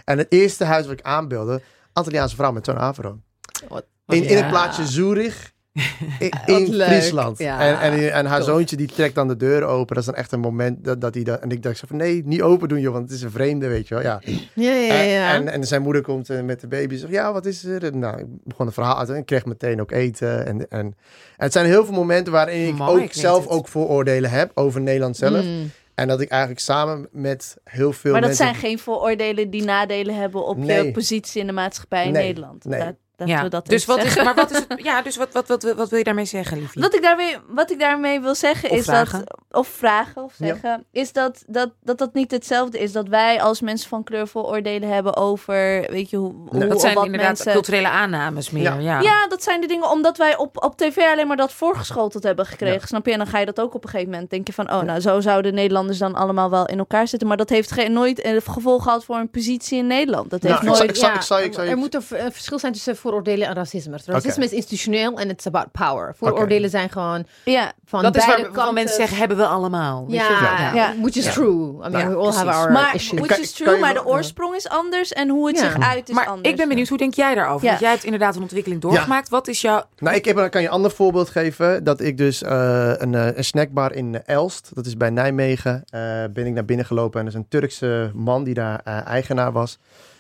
[0.06, 1.62] En het eerste huis wat ik aanbeelde,
[1.94, 3.20] Antilliaanse vrouw met zo'n afro.
[3.68, 5.52] Wat- In, in het plaatsje Zurich.
[6.20, 6.74] In, in.
[6.74, 7.38] Friesland.
[7.38, 8.48] Ja, en, en, en haar tof.
[8.48, 9.96] zoontje die trekt dan de deur open.
[9.96, 11.40] Dat is dan echt een moment dat, dat hij dat.
[11.40, 13.68] En ik dacht zo van nee, niet open doen joh, want het is een vreemde,
[13.68, 14.04] weet je wel.
[14.04, 14.22] Ja.
[14.54, 15.34] Ja, ja, ja.
[15.34, 17.98] En, en zijn moeder komt eh, met de baby en zegt, ja, wat is er?
[17.98, 20.46] Nou, ik begon een verhaal uit en ik kreeg meteen ook eten.
[20.46, 20.96] En, en, en
[21.38, 25.18] het zijn heel veel momenten waarin ik Mooi ook zelf ook vooroordelen heb over Nederland
[25.18, 25.44] zelf.
[25.46, 25.72] Mm.
[26.00, 28.46] En dat ik eigenlijk samen met heel veel Maar dat mensen...
[28.48, 32.66] zijn geen vooroordelen die nadelen hebben op je positie in de maatschappij in Nee, Nederland.
[32.66, 32.80] nee.
[32.80, 34.84] Dat, dat Ja, we dat dus wat is, maar wat is het?
[34.84, 36.82] Ja, dus wat, wat, wat, wat wil je daarmee zeggen, liefie?
[36.82, 39.20] Wat ik, daarmee, wat ik daarmee wil zeggen Of is vragen.
[39.20, 39.38] dat.
[39.52, 40.46] Of vragen of Ja.
[40.46, 40.86] zeggen.
[40.92, 42.92] Is dat dat, dat dat niet hetzelfde is.
[42.92, 45.86] Dat wij als mensen van kleur vooroordelen hebben over.
[45.92, 46.34] Weet je hoe.
[46.50, 47.52] hoe dat of zijn wat inderdaad mensen.
[47.52, 48.64] culturele aannames meer.
[48.64, 48.76] Ja.
[48.80, 49.00] Ja.
[49.02, 52.46] Ja, dat zijn de dingen omdat wij op, op tv alleen maar dat voorgeschoteld hebben
[52.46, 52.80] gekregen.
[52.80, 52.86] Ja.
[52.86, 53.12] Snap je?
[53.12, 54.72] En dan ga je dat ook op een gegeven moment denken van...
[54.72, 57.28] oh, nou, zo zouden Nederlanders dan allemaal wel in elkaar zitten.
[57.28, 60.30] Maar dat heeft geen, nooit een gevolg gehad voor een positie in Nederland.
[60.30, 60.84] Dat heeft nooit...
[60.84, 62.02] ik zal- ik zal- ik zal- er moet een
[62.32, 63.98] verschil zijn tussen vooroordelen en racisme.
[64.06, 66.16] Racisme is institutioneel en it's about power.
[66.16, 68.74] Vooroordelen zijn gewoon Ja, van Dat is beide waar, kanten.
[68.74, 70.06] mensen zeggen, hebben we allemaal.
[70.08, 70.34] Ja, je?
[70.46, 70.74] Ja.
[70.74, 70.94] Ja.
[71.02, 71.32] which is Ja.
[71.32, 71.86] true.
[71.86, 73.20] I mean, we all have our maar, issues.
[73.20, 75.64] which is true, maar de oorsprong is anders en hoe het Ja.
[75.72, 76.50] zich uit is Maar anders.
[76.50, 77.64] ik ben benieuwd, hoe denk jij daarover?
[77.64, 77.70] Ja.
[77.70, 79.30] Want jij hebt inderdaad een ontwikkeling doorgemaakt.
[79.30, 79.84] Wat is jouw...
[79.98, 81.84] Nou, ik heb, kan je een ander voorbeeld geven.
[81.84, 86.02] Dat ik dus eh, een, eh, een snackbar in Elst, dat is bij Nijmegen, eh,
[86.34, 87.20] ben ik naar binnen gelopen.
[87.20, 89.78] En er is een Turkse man die daar eh, eigenaar was.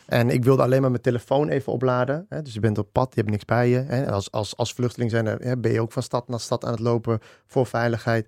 [0.10, 2.26] En ik wilde alleen maar mijn telefoon even opladen.
[2.30, 2.42] Hè?
[2.42, 3.78] Dus je bent op pad, je hebt niks bij je.
[3.78, 4.04] Hè?
[4.04, 6.72] En als, als, als vluchteling zijn, hè, ben je ook van stad naar stad aan
[6.72, 8.28] het lopen voor veiligheid.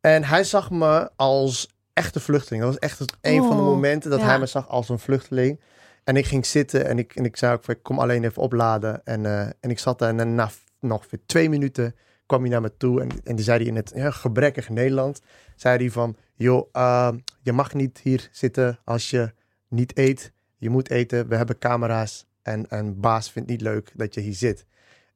[0.00, 2.62] En hij zag me als echte vluchteling.
[2.62, 4.26] Dat was echt het- een van de Oh, momenten dat ja.
[4.26, 5.60] hij me zag als een vluchteling.
[6.04, 8.42] En ik ging zitten en ik, en ik zei ook, van, ik kom alleen even
[8.42, 9.00] opladen.
[9.04, 10.50] En, eh, en ik zat daar en na
[10.80, 11.94] nog weer twee minuten
[12.26, 13.00] kwam hij naar me toe.
[13.00, 15.20] En, en die zei hij in het ja, gebrekkig Nederland,
[15.56, 17.10] zei hij van, joh, eh,
[17.42, 19.32] je mag niet hier zitten als je
[19.68, 20.32] niet eet.
[20.60, 22.26] Je moet eten, we hebben camera's.
[22.42, 24.64] En een baas vindt niet leuk dat je hier zit.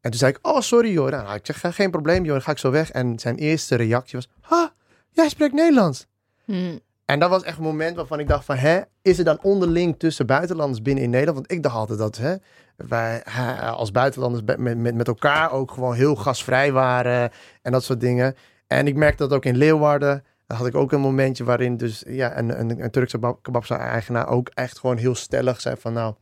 [0.01, 1.11] En toen zei ik, oh sorry joh.
[1.11, 2.91] Nou, ik zeg, "Ga- geen probleem joh, dan ga ik zo weg.
[2.91, 4.73] En zijn eerste reactie was, ha,
[5.11, 6.07] jij spreekt Nederlands.
[6.45, 6.81] Hmm.
[7.05, 9.99] En dat was echt een moment waarvan ik dacht van, hè, is er dan onderling
[9.99, 11.37] tussen buitenlanders binnen in Nederland?
[11.39, 12.35] Want ik dacht altijd dat hè,
[12.77, 13.25] wij
[13.61, 17.31] als buitenlanders met, met, met elkaar ook gewoon heel gasvrij waren
[17.63, 18.35] en dat soort dingen.
[18.67, 20.25] En ik merkte dat ook in Leeuwarden.
[20.47, 24.49] Had ik ook een momentje waarin dus ja, een, een, een Turkse kebab- kebabzaak-eigenaar ook
[24.55, 26.15] echt gewoon heel stellig zei van, nou,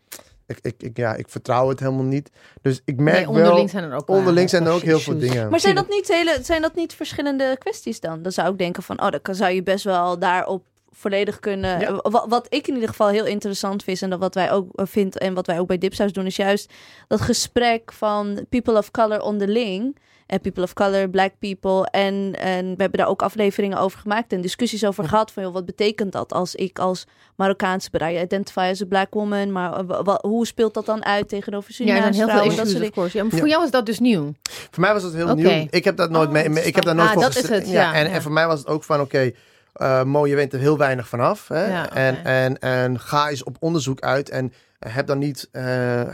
[0.46, 2.30] Ik, ik, ik, ja, ik vertrouw het helemaal niet.
[2.62, 3.68] Dus ik merk Nee, onderling wel...
[3.68, 5.50] zijn er ook wel Onderling zijn er ook heel veel dingen.
[5.50, 8.22] Maar zijn dat, niet hele, zijn dat niet verschillende kwesties dan?
[8.22, 11.80] Dan zou ik denken van, oh, dan kan- zou je best wel daarop volledig kunnen.
[11.80, 11.93] Ja.
[12.03, 14.86] Wat, wat ik in ieder geval heel interessant vind en dat wat wij ook eh,
[14.86, 16.72] vindt en wat wij ook bij Dipsaus doen, is juist
[17.09, 19.97] dat gesprek van people of color onderling.
[20.26, 21.86] En people of color, black people.
[21.90, 25.30] En, en we hebben daar ook afleveringen over gemaakt en discussies over gehad.
[25.32, 29.53] Van joh, wat betekent dat als ik als Marokkaanse bereid identify as a black woman.
[29.53, 32.36] Maar eh, hoe speelt dat dan uit tegenover Ja, er zijn Surinaamse heel veel?
[32.38, 32.93] Dat issues, soort of dingen.
[32.93, 33.16] course.
[33.16, 33.38] Ja, maar Ja.
[33.38, 34.32] voor jou is dat dus nieuw.
[34.70, 35.66] Voor mij was het heel nieuw.
[35.70, 36.49] Ik heb dat nooit Oh, mee.
[36.49, 38.11] mee- Ik heb daar nooit Ah, voor dat is het, ja, en, ja.
[38.14, 39.30] en voor mij was het ook van oké.
[39.72, 41.48] Eh Mo, je weet er heel weinig vanaf.
[41.48, 41.66] Hè?
[41.66, 44.28] Ja, en, en, en ga eens op onderzoek uit.
[44.28, 45.48] En heb dan niet.
[45.52, 45.62] eh,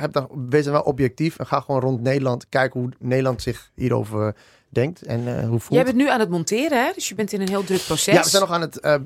[0.00, 1.38] heb dan, wees dan wel objectief.
[1.38, 4.34] En ga gewoon rond Nederland kijken hoe Nederland zich hierover
[4.70, 5.02] denkt.
[5.02, 5.74] En eh, hoe voelt.
[5.74, 6.90] Jij bent nu aan het monteren, hè?
[6.94, 8.14] Dus je bent in een heel druk proces.
[8.14, 8.80] ja, we zijn nog aan het.
[8.80, 9.00] eh, eh,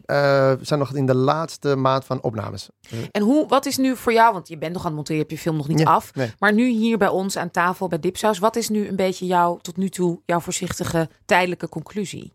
[0.59, 2.69] we zijn nog in de laatste maand van opnames.
[3.11, 5.27] En hoe, wat is nu voor jou, want je bent nog aan het monteren, je
[5.29, 6.15] hebt je film nog niet Ja, af.
[6.15, 6.33] nee.
[6.39, 9.57] Maar nu hier bij ons aan tafel bij Dipsaus, wat is nu een beetje jouw,
[9.57, 12.33] tot nu toe, jouw voorzichtige tijdelijke conclusie?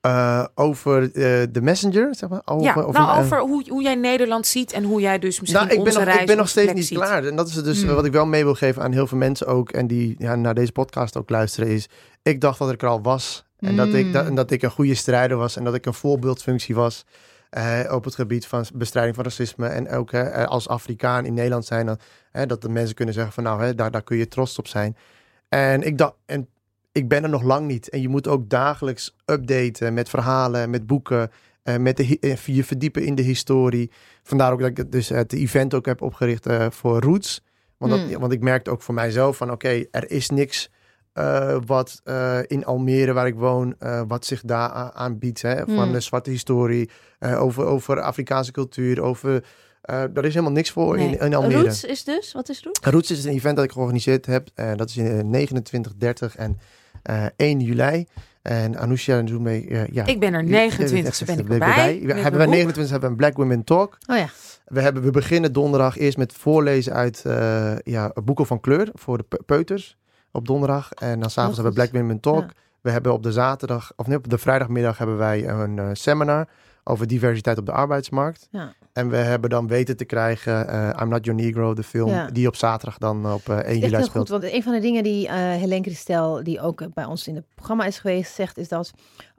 [0.00, 1.10] Eh, over eh,
[1.50, 2.42] de messenger, zeg maar.
[2.44, 5.60] Over, ja, over, nou over hoe, hoe jij Nederland ziet en hoe jij dus misschien
[5.60, 6.98] Nou, ik ben, onze nog, reis, ik ben nog steeds niet ziet.
[6.98, 7.24] klaar.
[7.24, 7.94] En dat is dus Hmm.
[7.94, 9.70] wat ik wel mee wil geven aan heel veel mensen ook.
[9.70, 11.68] En die ja, naar deze podcast ook luisteren.
[11.70, 11.88] Is,
[12.22, 13.44] ik dacht dat ik er al was.
[13.58, 15.56] En, dat ik, dat, en dat ik een goede strijder was.
[15.56, 17.04] En dat ik een voorbeeldfunctie was.
[17.50, 19.66] eh, op het gebied van bestrijding van racisme.
[19.66, 21.86] En ook hè, als Afrikaan in Nederland zijn.
[21.86, 21.98] Dan,
[22.30, 24.66] hè, dat de mensen kunnen zeggen van nou, hè, daar, daar kun je trots op
[24.66, 24.96] zijn.
[25.48, 26.48] En ik dacht, en
[26.92, 27.88] ik ben er nog lang niet.
[27.88, 31.30] En je moet ook dagelijks updaten met verhalen, met boeken.
[31.62, 33.90] eh, met de, eh, je verdiepen in de historie.
[34.22, 37.42] Vandaar ook dat ik dus het event ook heb opgericht eh, voor Roots.
[37.78, 38.18] Want, dat, Hmm.
[38.20, 40.70] want ik merkte ook voor mijzelf van oké, er is niks
[41.66, 42.02] wat
[42.46, 43.74] in Almere waar ik woon,
[44.08, 45.42] wat zich daar aanbiedt.
[45.42, 45.56] Hè?
[45.64, 45.92] Van Hmm.
[45.92, 49.44] de zwarte historie, over, over Afrikaanse cultuur, over...
[49.82, 51.08] daar is helemaal niks voor Nee.
[51.08, 51.62] in, in Almere.
[51.62, 52.80] Roots is dus, wat is Roots?
[52.82, 54.48] Roots is een event dat ik georganiseerd heb.
[54.76, 56.58] Dat is in eh, 29, 30 en
[57.36, 58.06] 1 juli.
[58.42, 59.68] En Anousha doet mee.
[59.68, 62.00] eh, ja, Ik ben er die- 29 eh, ben ik eh, erbij.
[62.04, 62.54] We hebben we boek.
[62.54, 63.98] 29 hebben we een Black Women Talk.
[64.06, 64.28] Oh ja.
[64.64, 69.16] We, hebben, we beginnen donderdag eerst met voorlezen uit eh ja, boeken van kleur voor
[69.16, 69.96] de pe- peuters
[70.32, 70.92] op donderdag.
[70.92, 71.90] En dan s'avonds Heel hebben we.
[71.90, 72.42] Black Women Talk.
[72.42, 72.50] Ja.
[72.80, 76.48] We hebben op de zaterdag, of nee, op de vrijdagmiddag hebben wij een eh, seminar
[76.90, 78.48] over diversiteit op de arbeidsmarkt.
[78.50, 78.72] Ja.
[78.92, 82.26] En we hebben dan weten te krijgen eh, I'm Not Your Negro, de film, Ja.
[82.26, 84.28] die op zaterdag dan op eh 1 Het is juli echt heel speelt.
[84.30, 87.34] goed, want een van de dingen die eh Helene Christel, die ook bij ons in
[87.34, 88.90] het programma is geweest, zegt is dat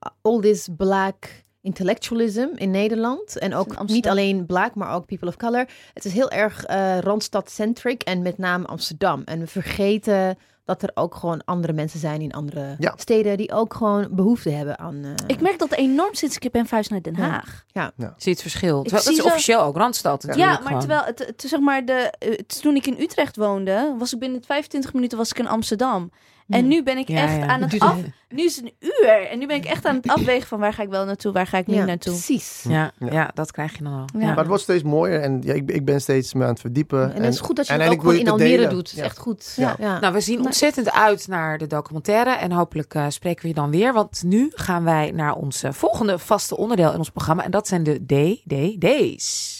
[0.05, 1.15] uh, all this black
[1.61, 5.65] intellectualism in Nederland en ook niet alleen black, maar ook people of color.
[5.93, 9.21] Het is heel erg eh Randstad-centric en met name Amsterdam.
[9.25, 10.37] En we vergeten
[10.79, 12.93] dat er ook gewoon andere mensen zijn in andere Ja.
[12.97, 15.03] steden die ook gewoon behoefte hebben aan.
[15.03, 17.29] eh, Ik merk dat enorm sinds ik ben verhuisd naar Den Ja.
[17.29, 17.63] Haag.
[17.73, 18.81] Zie je het verschil?
[18.81, 20.79] Terwijl, dat is zie zo- officieel ook Randstad Ja, maar gewoon.
[20.79, 24.43] terwijl het, het, zeg maar de, eh, toen ik in Utrecht woonde, was ik binnen
[24.45, 26.11] 25 minuten was ik in Amsterdam.
[26.51, 27.45] En nu ben ik Ja, echt ja.
[27.47, 27.95] aan het af.
[28.29, 30.73] Nu is het een uur en nu ben ik echt aan het afwegen van waar
[30.73, 32.13] ga ik wel naartoe, waar ga ik niet ja, naartoe.
[32.13, 32.65] precies.
[32.69, 33.11] Ja, Ja.
[33.11, 33.31] ja.
[33.33, 34.05] dat krijg je dan al.
[34.13, 37.13] Maar het wordt steeds mooier en ja, ik, ik ben steeds me aan het verdiepen.
[37.13, 38.69] En het is goed dat je het ook in Almere delen.
[38.69, 38.77] doet.
[38.79, 39.03] Het is Ja.
[39.03, 39.53] echt goed.
[39.55, 39.75] Ja.
[39.79, 39.99] Ja.
[39.99, 42.29] Nou, we zien ontzettend uit naar de documentaire.
[42.35, 43.93] En hopelijk eh, spreken we je dan weer.
[43.93, 47.43] Want nu gaan wij naar ons eh, volgende vaste onderdeel in ons programma.
[47.43, 49.57] En dat zijn de DDD's.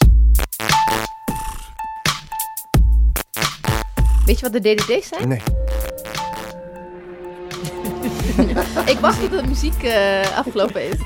[4.25, 5.27] Weet je wat de DDD's zijn?
[5.27, 5.41] Nee.
[8.85, 10.95] Ik wacht tot de muziek eh, afgelopen is.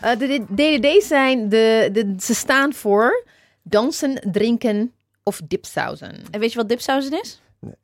[0.00, 3.24] Eh, de DDD's zijn, de, de, ze staan voor
[3.62, 6.24] dansen, drinken of dipsausen.
[6.30, 7.40] En weet je wat dipsausen is?
[7.60, 7.74] Nee.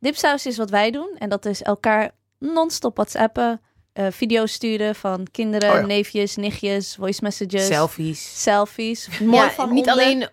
[0.00, 1.10] Dipsaus is wat wij doen.
[1.18, 3.60] En dat is elkaar non-stop whatsappen,
[3.92, 5.86] eh, video's sturen van kinderen, Oh ja.
[5.86, 8.42] neefjes, nichtjes, voice messages, Selfies.
[8.42, 9.08] selfies.
[9.20, 10.04] Mooi Ja, van niet onder.
[10.04, 10.28] alleen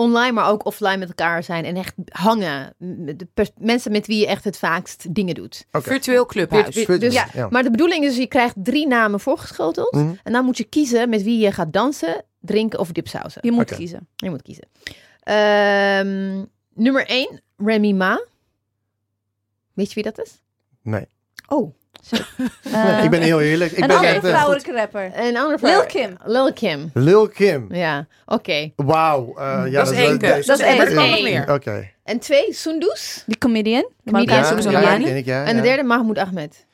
[0.00, 2.74] online, maar ook offline met elkaar zijn en echt hangen.
[2.78, 5.66] Met De pers- mensen met wie je echt het vaakst dingen doet.
[5.70, 6.74] Virtueel clubhuis.
[6.84, 7.48] Vir- Dus, Ja, ja.
[7.50, 9.92] Maar de bedoeling is, je krijgt drie namen voorgeschoteld.
[9.94, 10.12] Mhm.
[10.22, 13.40] En dan moet je kiezen met wie je gaat dansen, drinken of dipsausen.
[13.44, 14.08] Je moet kiezen.
[14.16, 14.64] Je moet kiezen.
[15.20, 16.44] Ehm,
[16.74, 18.24] nummer 1, Remy Ma.
[19.72, 20.40] Weet je wie dat is?
[20.82, 21.06] Nee.
[21.48, 21.74] Oh.
[22.72, 23.72] Eh, ik ben heel eerlijk.
[23.72, 25.10] Ik een ben andere eh, vrouwelijke rapper.
[25.14, 25.86] Een andere Lil vrouw.
[25.86, 26.16] Kim.
[26.24, 26.90] Lil Kim.
[26.94, 27.74] Lil Kim.
[27.74, 28.72] Ja, oké.
[28.76, 29.34] Wauw.
[29.38, 30.46] eh, ja, dat is één keus.
[30.46, 30.80] Dat is één.
[30.80, 31.52] Er meer.
[31.52, 31.90] Oké.
[32.04, 33.22] En twee, Sundus.
[33.26, 33.88] Die comedian.
[34.02, 34.72] De Comedian.
[34.72, 35.44] Ja, ik, ja.
[35.44, 35.68] En de ja.
[35.68, 36.66] derde, Mahmoud Ahmed.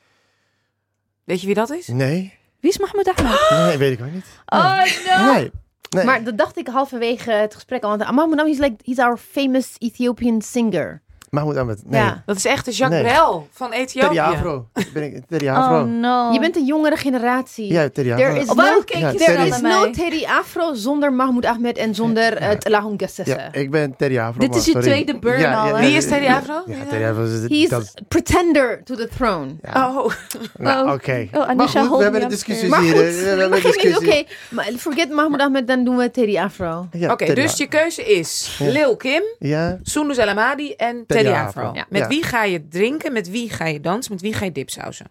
[1.23, 1.87] Weet je wie dat is?
[1.87, 2.33] Nee.
[2.59, 3.49] Wie is Mahmoud Ahmed?
[3.67, 4.25] Nee, weet ik ook niet.
[4.45, 5.33] Oh no!
[5.33, 5.51] Nee.
[5.89, 6.05] Nee.
[6.05, 7.89] Maar dat dacht ik halverwege het gesprek al.
[7.89, 11.01] Want Mahmoud Ahmed is like, he's our famous Ethiopian singer.
[11.29, 11.81] Mahmoud Ahmed.
[11.85, 12.01] Nee.
[12.01, 12.23] Ja.
[12.25, 13.11] Dat is echt de Jacques Nee.
[13.11, 14.07] Brel van Ethiopië.
[14.15, 14.67] Teddy Afro.
[14.93, 15.79] Ben ik, Teddy Afro.
[15.79, 16.31] Oh no.
[16.33, 17.71] Je bent een jongere generatie.
[17.73, 18.23] Ja, Teddy Afro.
[18.25, 19.89] There is Oh, waarom no, keek Ja, er there is no?
[19.91, 22.47] Teddy Afro zonder Mahmoud Ahmed en zonder Ja.
[22.47, 23.29] het Lahon Gassese.
[23.29, 24.39] Ja, ik ben Teddy Afro.
[24.39, 24.87] Dit is je sorry.
[24.87, 25.85] tweede burn al, hè?
[25.85, 26.63] Wie is Teddy Afro?
[26.67, 27.23] Ja, Teddy Afro.
[27.23, 29.55] is- He's dat is- pretender to the throne.
[29.73, 29.87] ja.
[29.97, 30.11] Oh,
[30.57, 30.93] Nou, Oh.
[30.93, 31.27] oké.
[31.33, 32.91] Oh, goed, hold we hebben een discussie Maar hier.
[32.95, 33.01] goed.
[33.01, 33.53] We hebben een.
[33.53, 34.27] Oké, discussie.
[34.49, 36.87] maar forget Mahmoud Ahmed, dan doen we Teddy Afro.
[36.91, 41.45] Ja, Oké, dus je keuze is Lil Kim, Ja, Soundus El Amadi en Teddy, Teddy
[41.45, 41.61] Afro.
[41.61, 41.73] Afro.
[41.75, 41.85] Ja.
[41.89, 42.07] Met Ja.
[42.07, 43.13] wie ga je drinken?
[43.13, 44.11] Met wie ga je dansen?
[44.11, 45.07] Met wie ga je dipsausen?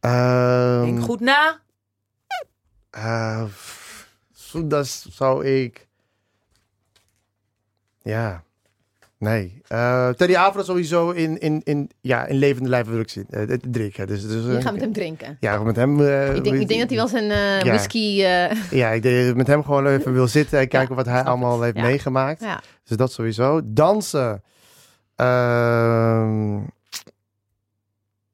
[0.00, 1.60] ehm, Denk goed na.
[2.90, 5.86] eh, pff, Soendas zou ik...
[8.02, 8.42] Ja,
[9.18, 9.62] nee.
[9.68, 13.26] Eh, Teddy Afro sowieso in, in, in, ja, in levende lijf wil ik zien.
[13.30, 14.06] eh, drinken.
[14.06, 15.36] Dus, dus, Je gaat met hem drinken.
[15.40, 16.00] Ja, met hem...
[16.00, 17.64] eh, Ik denk, ik denk dat hij wel zijn eh, Ja.
[17.74, 18.22] whisky...
[18.24, 21.22] eh, Ja, ik denk dat met hem gewoon even wil zitten en kijken wat hij
[21.22, 21.62] allemaal het.
[21.64, 21.82] heeft Ja.
[21.82, 22.40] meegemaakt.
[22.40, 22.60] ja.
[22.84, 23.60] Dus dat sowieso.
[23.64, 24.42] Dansen.
[25.16, 26.56] Ehm,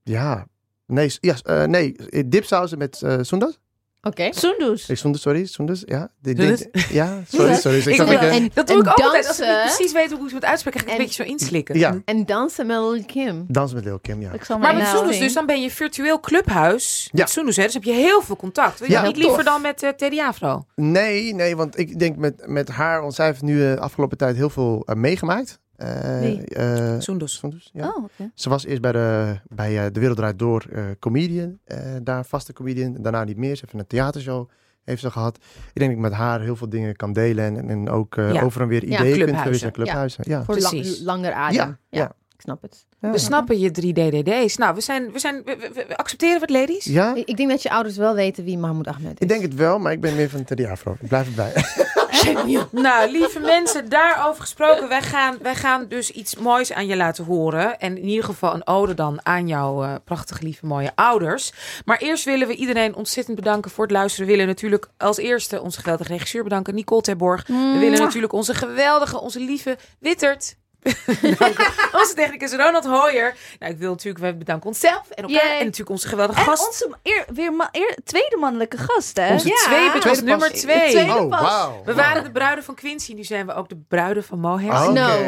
[0.02, 0.46] ja.
[0.86, 1.96] Nee, ja, eh, nee.
[2.28, 3.58] dipsausen met eh Soendas?
[4.02, 4.28] Oké.
[4.32, 4.86] Sundus.
[4.86, 5.46] Nee, Soendas, sorry.
[5.46, 6.10] Soendas, ja.
[6.20, 7.78] Dit- ja, sorry, sorry.
[7.78, 9.28] Ik Ik eh, En, Dat doe ik ook altijd.
[9.28, 11.22] Als ik niet precies weet hoe ik het moet uitspreken, ga ik En- een beetje
[11.24, 11.78] zo inslikken.
[11.78, 13.44] ja, En dansen met Lil Kim.
[13.48, 14.32] dansen met Lil Kim, ja.
[14.32, 17.08] Ik zal Maar met Soendus dus, dan ben je virtueel clubhuis.
[17.12, 17.20] Ja.
[17.22, 17.64] Met Soendus, hè?
[17.64, 18.78] Dus heb je heel veel contact.
[18.78, 19.02] Wil je Ja.
[19.02, 19.44] niet liever tof.
[19.44, 20.64] dan met eh, Teddy Afro?
[20.74, 24.36] Nee, nee, want ik denk met, met haar, want zij heeft nu de afgelopen tijd
[24.36, 25.58] heel veel eh, meegemaakt.
[25.80, 27.42] Eh, eh, Soendus.
[27.72, 27.86] Ja.
[27.88, 28.04] Oh.
[28.34, 31.58] Ze was eerst bij de, bij eh, de Wereld Draait Door eh, comedian.
[31.64, 32.96] eh, daar vaste comedian.
[33.00, 33.56] Daarna niet meer.
[33.56, 34.48] Ze heeft een theatershow
[34.84, 35.36] heeft ze gehad.
[35.36, 35.42] Ik
[35.74, 37.44] denk dat ik met haar heel veel dingen kan delen.
[37.56, 38.42] En, en ook eh, Ja.
[38.42, 39.42] over en weer Ja, ideeën kunt clubhuizen.
[39.42, 39.72] verwisselen.
[39.72, 40.44] Clubhuizen, ja.
[40.44, 41.56] Voor lang, langer adem.
[41.56, 42.12] Ja, Ja, ja.
[42.34, 42.86] ik snap het.
[43.00, 43.10] Ja.
[43.10, 44.56] We snappen je drie DDD's.
[44.56, 46.84] Nou, we zijn, we zijn, we, we- we accepteren we het, ladies?
[46.84, 49.18] Ja, Ik, ik denk dat je ouders wel weten wie Mahmoud Ahmed is.
[49.18, 50.96] ik denk het wel, maar ik ben meer van Teddy Afro.
[51.00, 51.52] Ik blijf erbij.
[52.70, 54.88] Nou, lieve mensen, daarover gesproken.
[54.88, 57.78] Wij gaan, wij gaan dus iets moois aan je laten horen.
[57.78, 61.52] En in ieder geval een ode dan aan jouw eh, prachtige, lieve, mooie ouders.
[61.84, 64.26] Maar eerst willen we iedereen ontzettend bedanken voor het luisteren.
[64.26, 67.46] We willen natuurlijk als eerste onze geweldige regisseur bedanken, Nicole Terborg.
[67.46, 70.56] We willen natuurlijk onze geweldige, onze lieve Wittert.
[72.00, 73.34] onze technicus Ronald Hooyer.
[73.58, 75.44] Nou, ik wil natuurlijk, we bedanken onszelf en elkaar.
[75.46, 75.52] Yay.
[75.58, 76.66] En natuurlijk onze geweldige En gast.
[76.66, 79.32] onze eer, weer ma- eer- tweede mannelijke gast, hè?
[79.32, 79.54] Onze Ja.
[79.64, 80.90] tweede, het was Tweede nummer twee.
[80.90, 81.68] Tweede Oh.
[81.84, 84.72] We waren de bruiden van Quincy, nu zijn we ook de bruiden van Moher.
[84.72, 85.08] Oh, No.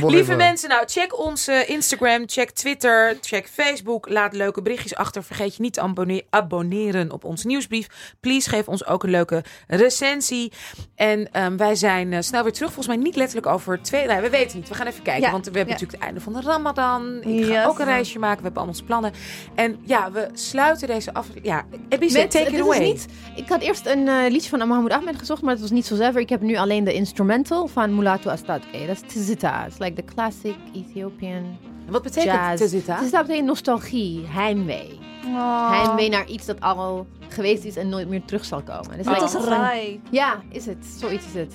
[0.06, 4.08] Lieve mensen, nou check onze Instagram, check Twitter, check Facebook.
[4.08, 5.22] Laat leuke berichtjes achter.
[5.24, 7.86] Vergeet je niet te abonne- abonneren op onze nieuwsbrief.
[8.20, 10.52] Please geef ons ook een leuke recensie.
[10.96, 12.72] En ehm, wij zijn eh, snel weer terug.
[12.72, 14.06] Volgens mij niet letterlijk over twee...
[14.06, 14.68] Nee, we weten niet.
[14.68, 15.22] We gaan even kijken.
[15.22, 15.80] Ja, Want we hebben ja.
[15.80, 17.16] natuurlijk het einde van de Ramadan.
[17.22, 17.66] Ik ga Yes.
[17.66, 18.36] ook een reisje maken.
[18.36, 19.12] We hebben al onze plannen.
[19.54, 21.26] En ja, we sluiten deze af...
[21.42, 24.90] Ja, Ebice, Met- take it is niet- ik had eerst een eh, liedje van Mahmoud
[24.92, 26.20] Ahmed gezocht, maar het was niet zo zever.
[26.20, 28.62] Ik heb nu alleen de instrumental van Mulatu Astad.
[28.66, 29.62] Oké, dat is Tizita.
[29.62, 31.58] Het is like the classic Ethiopian
[31.88, 32.62] Wat betekent jazz.
[32.62, 32.96] te zitten?
[32.96, 34.98] Tizita betekent nostalgie, heimwee.
[35.26, 35.70] Oh.
[35.70, 38.96] Heimwee naar iets dat al geweest is en nooit meer terug zal komen.
[38.96, 40.00] Dus Net like als van- Rai.
[40.10, 40.86] Ja, is het.
[40.98, 41.54] Zoiets is het.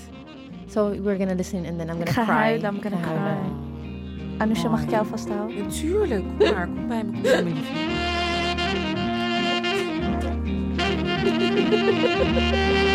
[0.71, 2.33] So we're gonna listen and then I'm Ik gonna ga cry.
[2.33, 3.37] huilen, I'm gonna Ik ga huilen.
[3.37, 4.41] cry.
[4.41, 5.57] Anusha, mag ik jou vasthouden?
[5.57, 6.23] Natuurlijk.
[6.39, 7.11] Kom maar, kom bij me.
[7.11, 7.53] Kom bij me.